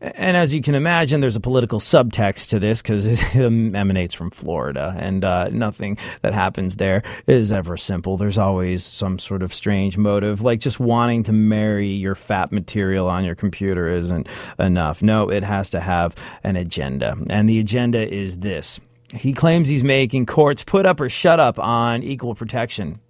[0.00, 3.04] And as you can imagine, there's a political subtext to this because
[3.34, 8.16] it emanates from Florida, and uh, nothing that happens there is ever simple.
[8.16, 13.08] There's always some sort of strange motive, like just wanting to marry your fat material
[13.08, 14.28] on your computer isn't
[14.58, 15.02] enough.
[15.02, 18.78] No, it has to have an agenda, and the agenda is this.
[19.14, 23.00] He claims he's making courts put up or shut up on equal protection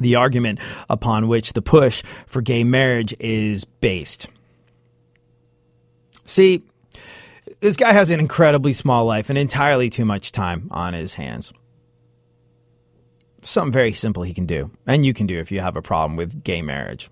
[0.00, 4.28] the argument upon which the push for gay marriage is based.
[6.24, 6.62] See,
[7.60, 11.52] this guy has an incredibly small life and entirely too much time on his hands.
[13.42, 16.16] Something very simple he can do, and you can do if you have a problem
[16.16, 17.10] with gay marriage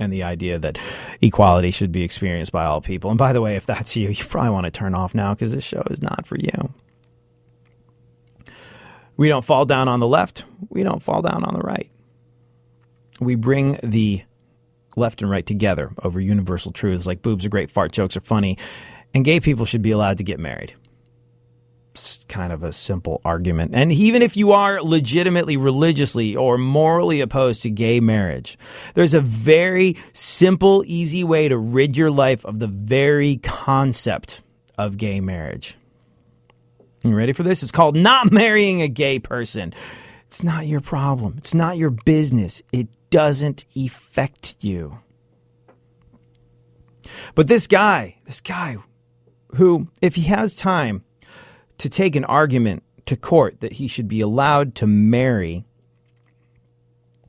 [0.00, 0.78] and the idea that
[1.20, 3.10] equality should be experienced by all people.
[3.10, 5.52] And by the way, if that's you, you probably want to turn off now because
[5.52, 6.72] this show is not for you.
[9.18, 11.90] We don't fall down on the left, we don't fall down on the right.
[13.20, 14.22] We bring the
[14.96, 18.56] left and right together over universal truths like boobs are great, fart jokes are funny,
[19.12, 20.74] and gay people should be allowed to get married.
[21.94, 23.72] It's kind of a simple argument.
[23.74, 28.56] And even if you are legitimately religiously or morally opposed to gay marriage,
[28.94, 34.42] there's a very simple, easy way to rid your life of the very concept
[34.76, 35.76] of gay marriage.
[37.10, 37.62] You ready for this?
[37.62, 39.74] It's called not marrying a gay person.
[40.26, 41.34] It's not your problem.
[41.38, 42.62] It's not your business.
[42.72, 44.98] It doesn't affect you.
[47.34, 48.76] But this guy, this guy
[49.56, 51.04] who, if he has time
[51.78, 55.64] to take an argument to court that he should be allowed to marry,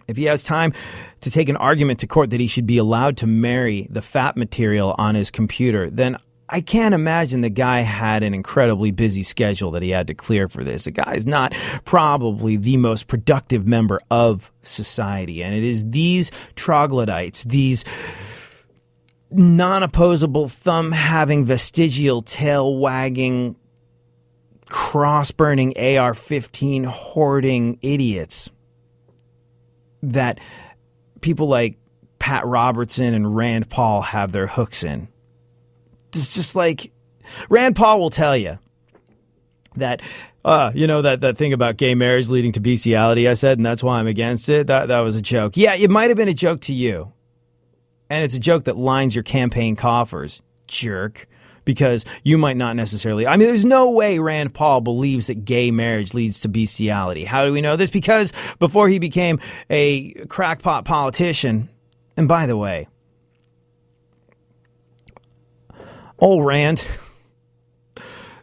[0.08, 0.74] if he has time
[1.22, 4.36] to take an argument to court that he should be allowed to marry the fat
[4.36, 6.18] material on his computer, then
[6.52, 10.50] I can't imagine the guy had an incredibly busy schedule that he had to clear
[10.50, 10.86] for this.
[10.86, 11.54] The guy is not
[11.86, 15.44] probably the most productive member of society.
[15.44, 17.86] And it is these troglodytes, these
[19.30, 23.56] non opposable, thumb having, vestigial, tail wagging,
[24.66, 28.50] cross burning AR 15 hoarding idiots
[30.02, 30.40] that
[31.22, 31.78] people like
[32.18, 35.10] Pat Robertson and Rand Paul have their hooks in.
[36.14, 36.92] It's just like
[37.50, 38.60] Rand Paul will tell you
[39.76, 40.02] that
[40.44, 43.66] uh, you know that, that thing about gay marriage leading to bestiality I said, and
[43.66, 44.68] that's why I'm against it.
[44.68, 45.58] That that was a joke.
[45.58, 47.14] Yeah, it might have been a joke to you.
[48.10, 51.28] And it's a joke that lines your campaign coffers, jerk.
[51.66, 53.28] Because you might not necessarily.
[53.28, 57.26] I mean, there's no way Rand Paul believes that gay marriage leads to bestiality.
[57.26, 57.92] How do we know this?
[57.92, 59.40] Because before he became
[59.70, 61.70] a crackpot politician,
[62.18, 62.88] and by the way,
[66.20, 66.84] old Rand.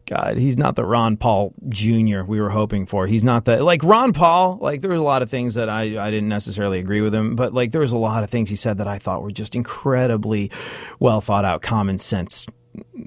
[0.07, 2.23] God, he's not the Ron Paul Jr.
[2.23, 3.09] we were hoping for.
[3.09, 4.57] He's not the like Ron Paul.
[4.61, 7.35] Like there was a lot of things that I I didn't necessarily agree with him,
[7.35, 9.57] but like there was a lot of things he said that I thought were just
[9.57, 10.53] incredibly
[11.01, 12.47] well thought out, common sense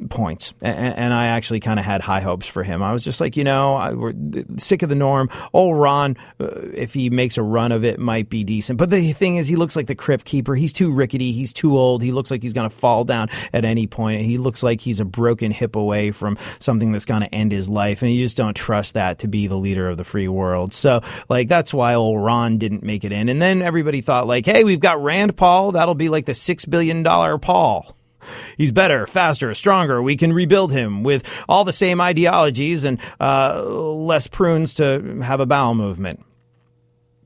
[0.09, 2.81] points, and, and I actually kind of had high hopes for him.
[2.83, 4.13] I was just like, you know, I, we're
[4.57, 5.29] sick of the norm.
[5.53, 8.77] Old Ron, uh, if he makes a run of it, might be decent.
[8.77, 10.55] But the thing is, he looks like the crypt keeper.
[10.55, 11.31] He's too rickety.
[11.31, 12.01] He's too old.
[12.01, 14.21] He looks like he's going to fall down at any point.
[14.21, 17.69] He looks like he's a broken hip away from something that's going to end his
[17.69, 20.73] life, and you just don't trust that to be the leader of the free world.
[20.73, 23.29] So, like, that's why old Ron didn't make it in.
[23.29, 25.73] And then everybody thought, like, hey, we've got Rand Paul.
[25.73, 27.95] That'll be like the six billion dollar Paul.
[28.57, 30.01] He's better, faster, stronger.
[30.01, 35.39] We can rebuild him with all the same ideologies and uh, less prunes to have
[35.39, 36.25] a bowel movement.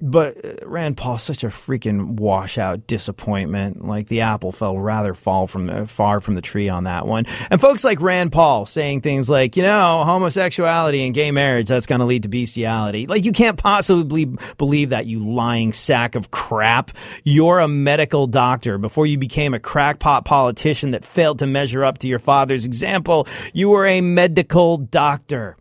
[0.06, 3.88] But uh, Rand Paul's such a freaking washout disappointment.
[3.88, 7.26] Like the apple fell rather fall from the, far from the tree on that one.
[7.50, 11.86] And folks like Rand Paul saying things like, you know, homosexuality and gay marriage that's
[11.86, 13.08] going to lead to bestiality.
[13.08, 14.26] Like you can't possibly
[14.58, 16.92] believe that you lying sack of crap.
[17.24, 18.78] You're a medical doctor.
[18.78, 23.26] Before you became a crackpot politician that failed to measure up to your father's example,
[23.54, 25.56] you were a medical doctor.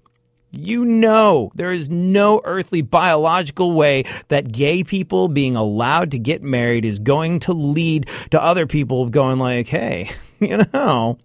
[0.53, 6.42] You know there is no earthly biological way that gay people being allowed to get
[6.42, 11.18] married is going to lead to other people going like, hey, you know,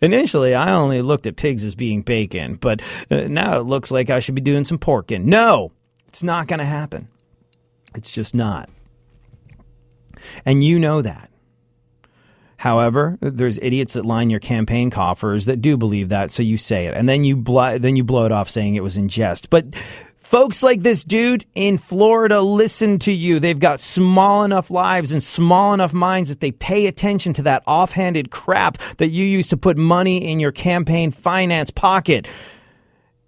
[0.00, 4.08] Initially, I only looked at pigs as being bacon, but uh, now it looks like
[4.08, 5.24] I should be doing some porking.
[5.24, 5.72] No,
[6.06, 7.08] it's not going to happen.
[7.94, 8.70] It's just not.
[10.44, 11.30] And you know that.
[12.58, 16.86] However, there's idiots that line your campaign coffers that do believe that, so you say
[16.86, 19.48] it, and then you bl- then you blow it off saying it was in jest.
[19.48, 19.76] But
[20.16, 23.38] folks like this dude in Florida listen to you.
[23.38, 27.62] They've got small enough lives and small enough minds that they pay attention to that
[27.64, 32.26] offhanded crap that you use to put money in your campaign finance pocket.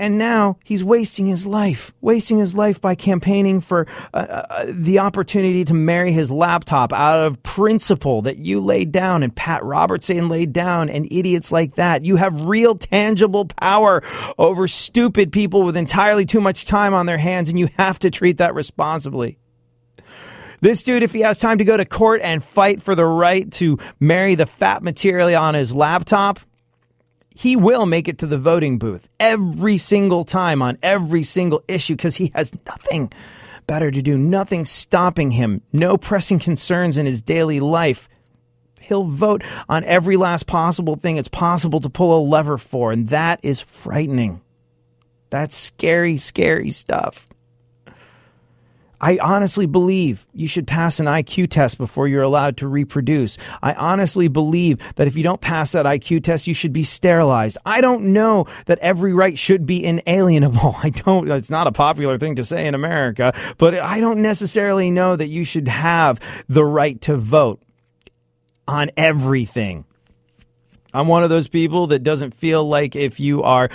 [0.01, 4.99] And now he's wasting his life, wasting his life by campaigning for uh, uh, the
[4.99, 10.31] opportunity to marry his laptop out of principle that you laid down and Pat Robertson
[10.31, 12.03] laid down and idiots like that.
[12.03, 14.03] You have real tangible power
[14.39, 18.11] over stupid people with entirely too much time on their hands, and you have to
[18.11, 19.39] treat that responsibly.
[20.63, 23.51] This dude, if he has time to go to court and fight for the right
[23.53, 26.41] to marry the fat material on his laptop,
[27.35, 31.95] he will make it to the voting booth every single time on every single issue
[31.95, 33.13] because he has nothing
[33.67, 38.09] better to do, nothing stopping him, no pressing concerns in his daily life.
[38.81, 43.09] He'll vote on every last possible thing it's possible to pull a lever for, and
[43.11, 44.41] that is frightening.
[45.31, 47.30] That's scary, scary stuff.
[49.01, 53.39] I honestly believe you should pass an IQ test before you're allowed to reproduce.
[53.63, 57.57] I honestly believe that if you don't pass that IQ test, you should be sterilized.
[57.65, 60.77] I don't know that every right should be inalienable.
[60.83, 64.91] I don't, it's not a popular thing to say in America, but I don't necessarily
[64.91, 67.63] know that you should have the right to vote
[68.69, 69.85] on everything.
[70.93, 73.71] I'm one of those people that doesn't feel like if you are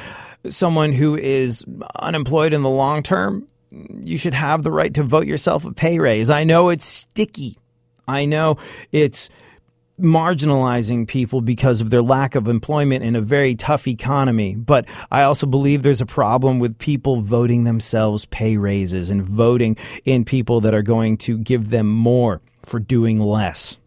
[0.49, 1.65] someone who is
[1.95, 3.47] unemployed in the long term,
[4.03, 6.29] you should have the right to vote yourself a pay raise.
[6.29, 7.57] I know it's sticky.
[8.07, 8.57] I know
[8.91, 9.29] it's
[9.99, 14.55] marginalizing people because of their lack of employment in a very tough economy.
[14.55, 19.77] But I also believe there's a problem with people voting themselves pay raises and voting
[20.03, 23.79] in people that are going to give them more for doing less.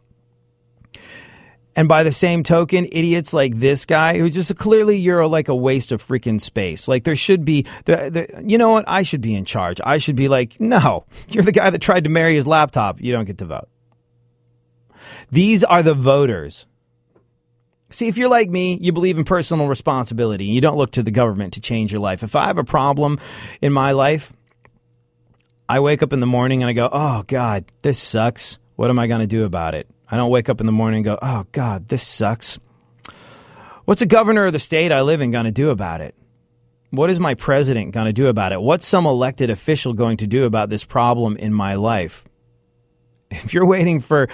[1.79, 5.55] And by the same token, idiots like this guy, who's just clearly you're like a
[5.55, 6.89] waste of freaking space.
[6.89, 8.85] Like there should be, the, the, you know what?
[8.89, 9.81] I should be in charge.
[9.85, 13.01] I should be like, no, you're the guy that tried to marry his laptop.
[13.01, 13.69] You don't get to vote.
[15.31, 16.67] These are the voters.
[17.91, 20.47] See, if you're like me, you believe in personal responsibility.
[20.47, 22.25] You don't look to the government to change your life.
[22.25, 23.21] If I have a problem
[23.63, 24.33] in my life,
[25.69, 28.59] I wake up in the morning and I go, oh, God, this sucks.
[28.75, 29.89] What am I going to do about it?
[30.11, 32.59] I don't wake up in the morning and go, oh, God, this sucks.
[33.85, 36.15] What's the governor of the state I live in going to do about it?
[36.91, 38.61] What is my president going to do about it?
[38.61, 42.27] What's some elected official going to do about this problem in my life?
[43.31, 44.29] If you're waiting for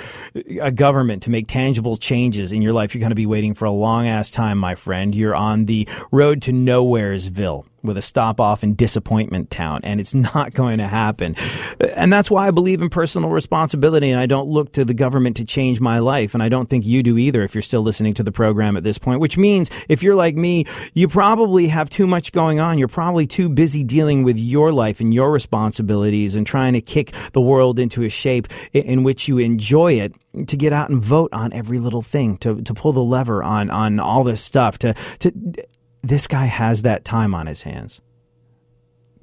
[0.61, 3.65] a government to make tangible changes in your life, you're going to be waiting for
[3.65, 5.13] a long ass time, my friend.
[5.13, 10.15] You're on the road to nowheresville with a stop off in disappointment town, and it's
[10.35, 11.37] not going to happen.
[11.95, 15.37] And that's why I believe in personal responsibility, and I don't look to the government
[15.37, 18.15] to change my life, and I don't think you do either if you're still listening
[18.15, 21.91] to the program at this point, which means if you're like me, you probably have
[21.91, 22.79] too much going on.
[22.79, 27.13] You're probably too busy dealing with your life and your responsibilities and trying to kick
[27.33, 30.15] the world into a shape in which you enjoy it
[30.47, 33.71] to get out and vote on every little thing, to, to pull the lever on,
[33.71, 35.33] on all this stuff, to, to,
[36.09, 38.01] this guy has that time on his hands.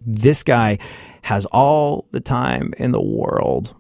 [0.06, 0.80] This guy
[1.24, 3.76] has all the time in the world.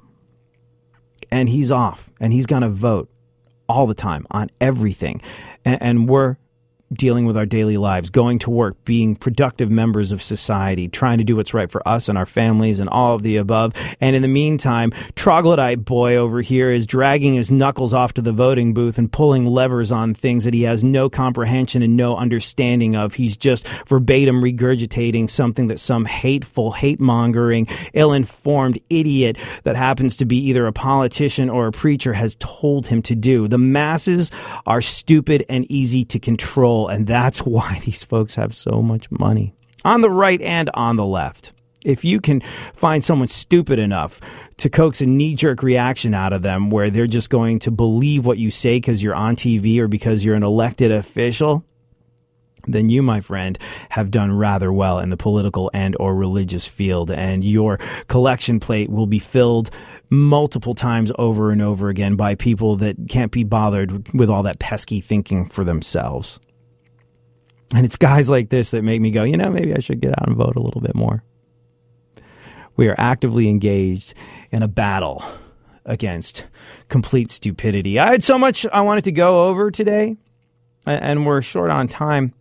[1.31, 3.09] And he's off and he's going to vote
[3.67, 5.21] all the time on everything.
[5.63, 6.35] And, and, we're
[6.93, 11.23] dealing with our daily lives, going to work, being productive members of society, trying to
[11.23, 13.73] do what's right for us and our families and all of the above.
[13.99, 18.31] And in the meantime, troglodyte boy over here is dragging his knuckles off to the
[18.31, 22.95] voting booth and pulling levers on things that he has no comprehension and no understanding
[22.95, 23.13] of.
[23.13, 30.17] He's just verbatim regurgitating something that some hateful, hate mongering, ill informed idiot that happens
[30.17, 33.47] to be either a politician or a preacher has told him to do.
[33.47, 34.31] The masses
[34.65, 39.53] are stupid and easy to control and that's why these folks have so much money
[39.83, 41.53] on the right and on the left.
[41.83, 44.21] If you can find someone stupid enough
[44.57, 48.23] to coax a knee jerk reaction out of them where they're just going to believe
[48.23, 51.65] what you say because you're on TV or because you're an elected official,
[52.67, 53.57] then you, my friend,
[53.89, 57.77] have done rather well in the political and or religious field, and your
[58.07, 59.71] collection plate will be filled
[60.09, 64.59] multiple times over and over again by people that can't be bothered with all that
[64.59, 66.39] pesky thinking for themselves.
[67.73, 70.11] And it's guys like this that make me go, you know, maybe I should get
[70.19, 71.23] out and vote a little bit more.
[72.75, 74.13] We are actively engaged
[74.51, 75.23] in a battle
[75.85, 76.45] against
[76.89, 77.99] complete stupidity.
[77.99, 80.17] I had so much I wanted to go over today,
[80.85, 82.33] and we're short on time,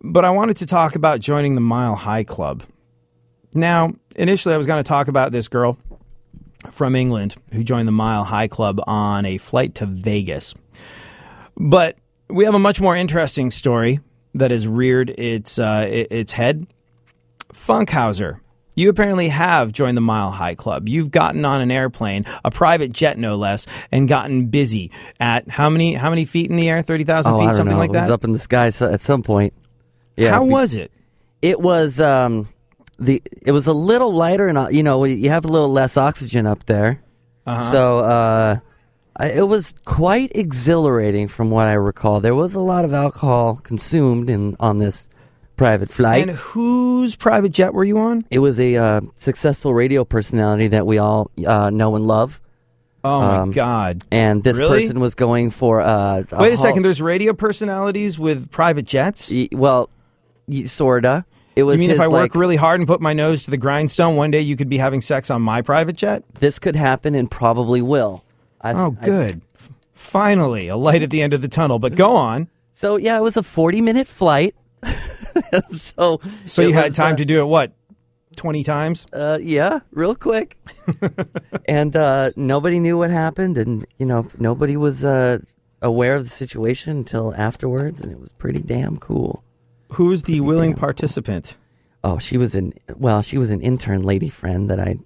[0.00, 2.62] but I wanted to talk about joining the Mile High Club.
[3.54, 5.78] Now, initially, I was going to talk about this girl
[6.70, 10.54] from England who joined the Mile High Club on a flight to Vegas.
[11.56, 11.96] But
[12.28, 14.00] we have a much more interesting story
[14.34, 16.66] that has reared its uh, its head.
[17.52, 18.40] Funkhauser,
[18.74, 20.88] you apparently have joined the Mile High Club.
[20.88, 25.68] You've gotten on an airplane, a private jet no less, and gotten busy at how
[25.68, 26.82] many how many feet in the air?
[26.82, 27.78] Thirty thousand oh, feet, something know.
[27.78, 28.12] like It was that.
[28.12, 29.52] up in the sky at some point.
[30.16, 30.30] Yeah.
[30.30, 30.92] how was it?
[31.42, 32.48] It was um
[32.98, 35.96] the it was a little lighter and uh, you know you have a little less
[35.96, 37.02] oxygen up there.
[37.46, 37.62] Uh-huh.
[37.72, 38.58] So uh
[39.26, 42.20] it was quite exhilarating from what I recall.
[42.20, 45.08] There was a lot of alcohol consumed in on this
[45.56, 46.28] private flight.
[46.28, 48.24] And whose private jet were you on?
[48.30, 52.40] it was a uh, successful radio personality that we all uh, know and love.
[53.02, 54.04] Oh Um, my god!
[54.10, 54.80] And this Really?
[54.82, 56.82] person was going for uh, Wait a hol- second.
[56.84, 59.30] There's radio personalities with private jets.
[59.30, 59.88] Y- well,
[60.46, 61.24] y- sorta.
[61.56, 63.50] It was You mean if his, I work really hard and put my nose to
[63.50, 66.24] the grindstone, one day you could be having sex on my private jet?
[66.38, 68.22] this could happen and probably will.
[68.60, 69.42] I, Oh, I- good.
[69.92, 71.78] Finally, a light at the end of the tunnel.
[71.78, 72.48] But go on.
[72.72, 74.54] so yeah, it was a forty-minute flight.
[75.72, 77.72] so So you had time uh, to do it what?
[78.36, 79.06] 20 times?
[79.12, 80.56] Uh, yeah, real quick.
[81.68, 85.38] and uh, nobody knew what happened, and you know nobody was uh,
[85.82, 89.44] aware of the situation until afterwards, and it was pretty damn cool.
[89.92, 91.56] Who's the willing participant?
[92.02, 94.96] Oh, she was an well, she was an intern lady friend that I.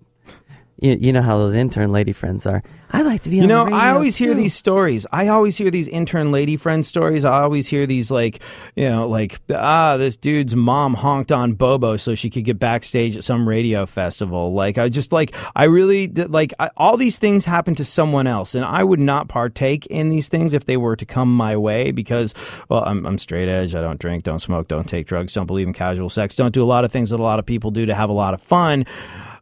[0.80, 2.62] You, you know how those intern lady friends are.
[2.90, 3.36] I like to be.
[3.36, 5.06] You on the know, I always hear these stories.
[5.12, 7.24] I always hear these intern lady friend stories.
[7.24, 8.40] I always hear these like,
[8.76, 13.16] you know, like ah, this dude's mom honked on Bobo so she could get backstage
[13.16, 14.52] at some radio festival.
[14.52, 18.54] Like I just like I really like I, all these things happen to someone else,
[18.54, 21.92] and I would not partake in these things if they were to come my way
[21.92, 22.34] because,
[22.68, 23.74] well, I'm I'm straight edge.
[23.74, 26.62] I don't drink, don't smoke, don't take drugs, don't believe in casual sex, don't do
[26.62, 28.42] a lot of things that a lot of people do to have a lot of
[28.42, 28.84] fun.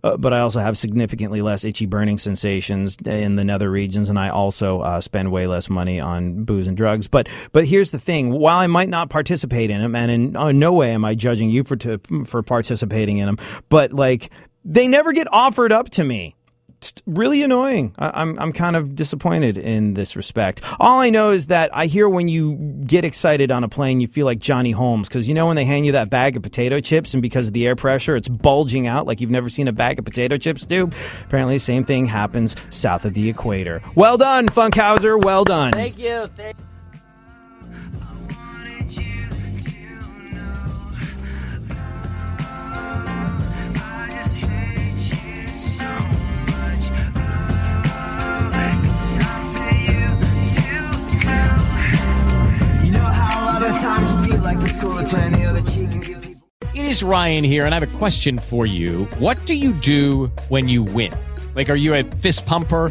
[0.02, 4.18] Uh, but I also have significantly less itchy burning sensations in the nether regions, and
[4.18, 7.08] I also uh, spend way less money on booze and drugs.
[7.08, 10.52] But but here's the thing: while I might not participate in them, and in uh,
[10.52, 13.38] no way am I judging you for to, for participating in them,
[13.68, 14.30] but like
[14.64, 16.36] they never get offered up to me
[17.06, 17.94] really annoying.
[17.98, 20.62] I, I'm I'm kind of disappointed in this respect.
[20.80, 22.54] All I know is that I hear when you
[22.86, 25.64] get excited on a plane, you feel like Johnny Holmes because you know when they
[25.64, 28.86] hand you that bag of potato chips and because of the air pressure, it's bulging
[28.86, 30.90] out like you've never seen a bag of potato chips do.
[31.24, 33.82] Apparently, the same thing happens south of the equator.
[33.94, 35.22] Well done, Funkhauser.
[35.22, 35.72] Well done.
[35.72, 36.26] Thank you.
[36.36, 36.56] Thank-
[53.82, 55.90] how a lot of times you feel like it's cool to turn the other cheek
[55.92, 56.48] and give people.
[56.74, 59.04] It is Ryan here, and I have a question for you.
[59.18, 61.12] What do you do when you win?
[61.54, 62.90] Like, are you a fist pumper?